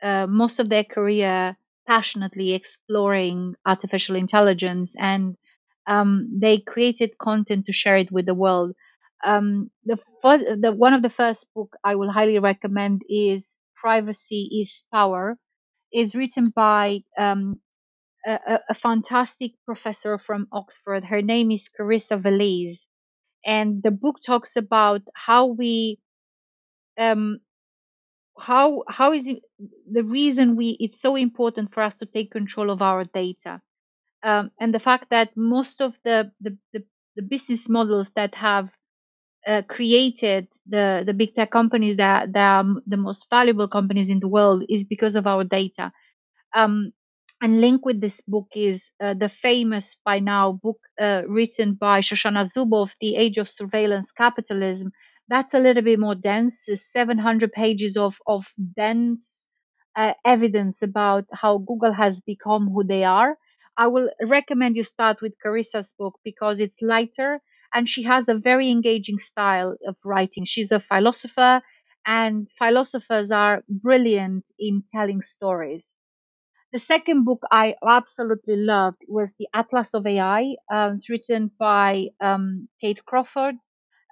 [0.02, 1.56] uh, most of their career
[1.86, 5.36] passionately exploring artificial intelligence, and
[5.86, 8.74] um, they created content to share it with the world.
[9.24, 9.98] Um, the,
[10.60, 15.36] the one of the first book I will highly recommend is Privacy is Power.
[15.92, 17.60] is written by um,
[18.26, 21.04] a, a, fantastic professor from Oxford.
[21.04, 22.80] Her name is Carissa Véliz,
[23.44, 25.98] and the book talks about how we,
[26.98, 27.40] um,
[28.38, 29.42] how how is it
[29.90, 33.60] the reason we it's so important for us to take control of our data,
[34.22, 36.84] um, and the fact that most of the the, the,
[37.16, 38.70] the business models that have
[39.48, 44.20] uh, created the the big tech companies that that are the most valuable companies in
[44.20, 45.92] the world is because of our data.
[46.54, 46.92] Um,
[47.40, 52.00] and linked with this book is uh, the famous by now book uh, written by
[52.00, 54.92] Shoshana Zuboff, The Age of Surveillance Capitalism.
[55.28, 59.46] That's a little bit more dense, It's 700 pages of, of dense
[59.96, 63.36] uh, evidence about how Google has become who they are.
[63.76, 67.40] I will recommend you start with Carissa's book because it's lighter
[67.74, 70.44] and she has a very engaging style of writing.
[70.44, 71.62] She's a philosopher,
[72.06, 75.94] and philosophers are brilliant in telling stories.
[76.72, 80.56] The second book I absolutely loved was The Atlas of AI.
[80.70, 83.56] Um, it's written by um, Kate Crawford.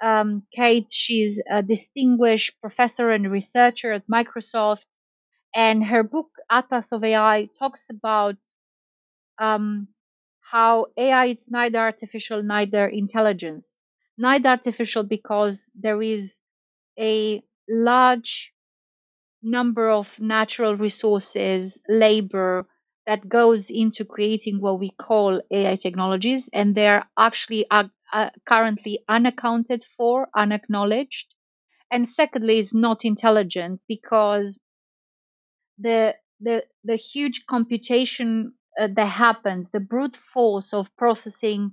[0.02, 4.86] Um, Kate, she's a distinguished professor and researcher at Microsoft.
[5.54, 8.36] And her book, Atlas of AI, talks about
[9.38, 9.88] um,
[10.50, 13.78] how AI is neither artificial, neither intelligence.
[14.18, 16.40] Neither artificial because there is
[16.98, 18.54] a large
[19.42, 22.68] number of natural resources, labor
[23.06, 28.98] that goes into creating what we call AI technologies, and they're actually uh, uh, currently
[29.08, 31.32] unaccounted for, unacknowledged.
[31.90, 34.58] And secondly, is not intelligent because
[35.78, 41.72] the the the huge computation uh, that happens, the brute force of processing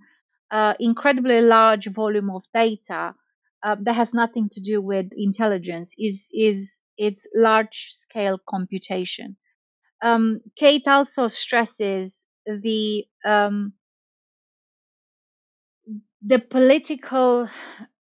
[0.51, 3.15] uh, incredibly large volume of data
[3.63, 9.37] uh, that has nothing to do with intelligence is is it's large scale computation.
[10.03, 13.73] Um, Kate also stresses the um,
[16.21, 17.49] the political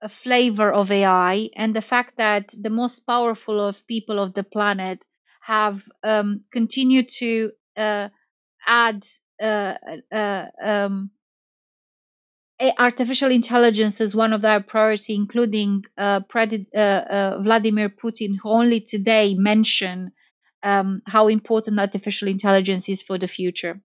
[0.09, 4.99] flavor of AI and the fact that the most powerful of people of the planet
[5.41, 8.09] have um, continued to uh,
[8.67, 9.03] add
[9.41, 9.75] uh,
[10.11, 11.11] uh, um,
[12.77, 16.21] artificial intelligence as one of their priority, including uh,
[16.75, 20.11] uh, uh, Vladimir Putin, who only today mentioned
[20.63, 23.81] um, how important artificial intelligence is for the future.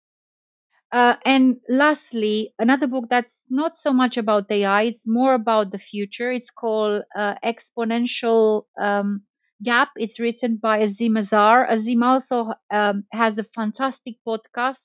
[0.93, 5.79] Uh, and lastly, another book that's not so much about AI, it's more about the
[5.79, 6.31] future.
[6.33, 9.23] It's called uh, Exponential um,
[9.63, 9.91] Gap.
[9.97, 11.67] It's written by Azeem Azhar.
[11.69, 14.81] Azeem also um, has a fantastic podcast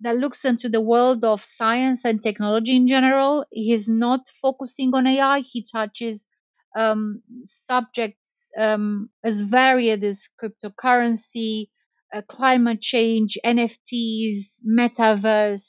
[0.00, 3.44] that looks into the world of science and technology in general.
[3.50, 5.40] He's not focusing on AI.
[5.40, 6.28] He touches
[6.76, 11.68] um, subjects um, as varied as cryptocurrency,
[12.14, 15.66] uh, climate change, NFTs, metaverse.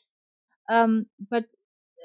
[0.70, 1.46] Um, but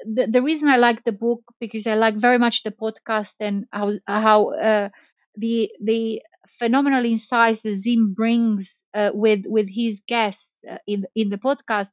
[0.07, 3.67] the, the reason I like the book because I like very much the podcast and
[3.73, 4.89] how how uh,
[5.37, 11.31] the the phenomenal insights that Zim brings uh, with with his guests uh, in in
[11.31, 11.91] the podcast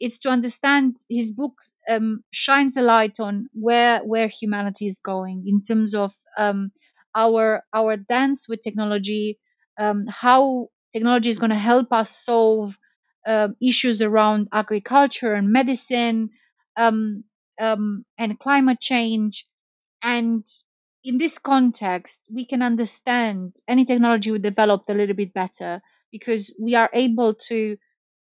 [0.00, 1.54] is to understand his book
[1.88, 6.72] um, shines a light on where where humanity is going in terms of um,
[7.14, 9.38] our our dance with technology,
[9.78, 12.78] um, how technology is going to help us solve
[13.26, 16.30] uh, issues around agriculture and medicine
[16.76, 17.24] um,
[17.60, 19.46] um, and climate change,
[20.02, 20.44] and
[21.04, 26.54] in this context, we can understand any technology we developed a little bit better because
[26.60, 27.76] we are able to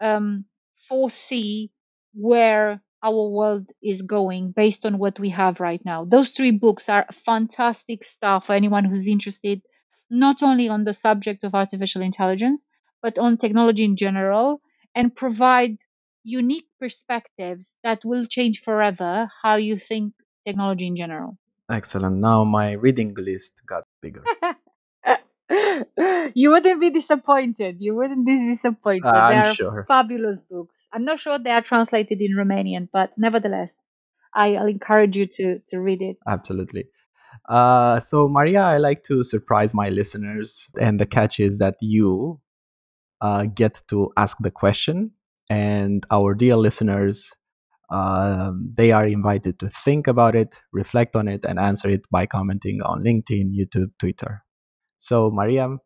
[0.01, 0.45] um,
[0.87, 1.71] foresee
[2.13, 6.05] where our world is going based on what we have right now.
[6.05, 9.61] Those three books are fantastic stuff for anyone who's interested,
[10.09, 12.65] not only on the subject of artificial intelligence,
[13.01, 14.61] but on technology in general,
[14.95, 15.77] and provide
[16.23, 20.13] unique perspectives that will change forever how you think
[20.45, 21.37] technology in general.
[21.69, 22.17] Excellent.
[22.17, 24.23] Now my reading list got bigger.
[26.35, 27.77] you wouldn't be disappointed.
[27.79, 29.05] You wouldn't be disappointed.
[29.05, 29.85] I'm are sure.
[29.87, 30.87] fabulous books.
[30.93, 33.73] I'm not sure they are translated in Romanian, but nevertheless,
[34.33, 36.17] I, will encourage you to to read it.
[36.27, 36.85] Absolutely.
[37.49, 42.39] Uh, so Maria, I like to surprise my listeners, and the catch is that you
[43.21, 45.11] uh, get to ask the question,
[45.49, 47.33] and our dear listeners,
[47.91, 52.25] um, they are invited to think about it, reflect on it, and answer it by
[52.25, 54.43] commenting on LinkedIn, YouTube, Twitter.
[54.97, 55.79] So, Mariam,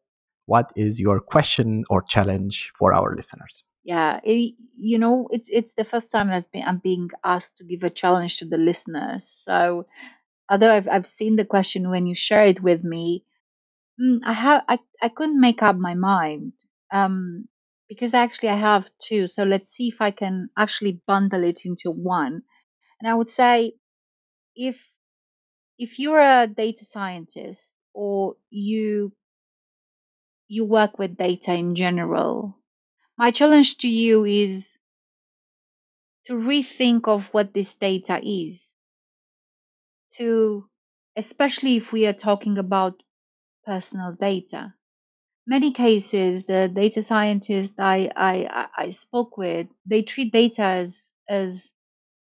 [0.46, 3.64] what is your question or challenge for our listeners?
[3.84, 7.84] Yeah, it, you know, it's it's the first time that I'm being asked to give
[7.84, 9.28] a challenge to the listeners.
[9.44, 9.86] So,
[10.50, 13.26] although I've I've seen the question when you share it with me,
[14.02, 16.54] mm, I have I I couldn't make up my mind.
[16.92, 17.48] Um,
[17.90, 19.28] because actually I have two.
[19.28, 22.44] So let's see if I can actually bundle it into one.
[23.00, 23.74] And I would say,
[24.56, 24.92] if
[25.78, 29.14] if you're a data scientist or you
[30.48, 32.58] you work with data in general,
[33.18, 34.78] my challenge to you is
[36.26, 38.74] to rethink of what this data is.
[40.18, 40.68] To
[41.16, 43.04] especially if we are talking about
[43.66, 44.76] personal data.
[45.48, 51.68] Many cases, the data scientists I, I, I spoke with, they treat data as as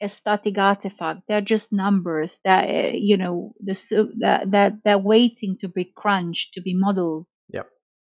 [0.01, 1.21] a static artifact.
[1.27, 3.73] They're just numbers that uh, you know the
[4.19, 7.25] that that they're waiting to be crunched to be modeled.
[7.49, 7.67] Yep.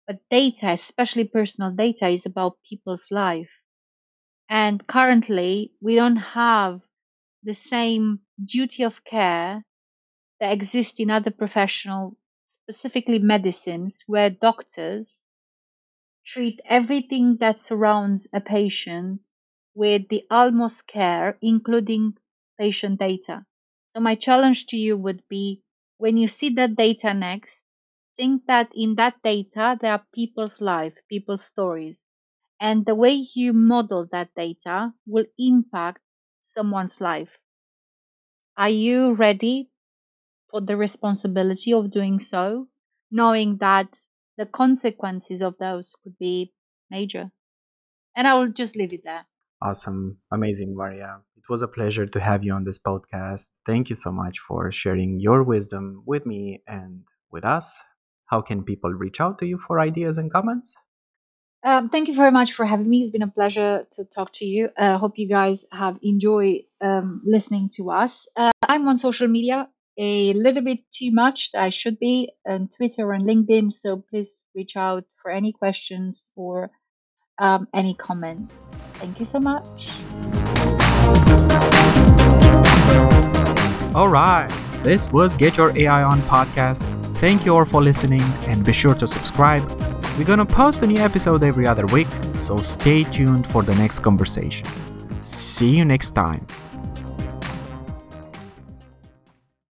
[0.08, 3.50] But data, especially personal data, is about people's life.
[4.50, 6.82] And currently, we don't have
[7.44, 9.64] the same duty of care
[10.40, 12.18] that exists in other professional,
[12.64, 15.24] specifically medicines, where doctors
[16.26, 19.22] treat everything that surrounds a patient
[19.76, 22.18] with the almost care, including
[22.58, 23.46] patient data.
[23.90, 25.62] So my challenge to you would be
[25.98, 27.62] when you see that data next,
[28.18, 32.02] think that in that data there are people's lives, people's stories.
[32.62, 36.02] And the way you model that data will impact
[36.42, 37.40] someone's life.
[38.56, 39.71] Are you ready
[40.52, 42.68] for the responsibility of doing so,
[43.10, 43.88] knowing that
[44.38, 46.54] the consequences of those could be
[46.92, 47.32] major?
[48.16, 49.26] And I will just leave it there.
[49.62, 50.18] Awesome.
[50.32, 51.22] Amazing, Maria.
[51.38, 53.48] It was a pleasure to have you on this podcast.
[53.66, 57.80] Thank you so much for sharing your wisdom with me and with us.
[58.26, 60.76] How can people reach out to you for ideas and comments?
[61.64, 63.04] Um, thank you very much for having me.
[63.04, 64.70] It's been a pleasure to talk to you.
[64.78, 68.28] I uh, hope you guys have enjoyed um, listening to us.
[68.36, 69.70] Uh, I'm on social media
[70.02, 71.52] a little bit too much.
[71.56, 73.72] I should be on Twitter and LinkedIn.
[73.72, 76.72] So please reach out for any questions or
[77.38, 78.54] um, any comments.
[78.96, 79.90] Thank you so much.
[83.94, 84.50] All right.
[84.82, 86.82] This was Get Your AI On podcast.
[87.18, 89.64] Thank you all for listening and be sure to subscribe.
[90.18, 94.00] We're gonna post a new episode every other week, so stay tuned for the next
[94.00, 94.68] conversation.
[95.22, 96.48] See you next time.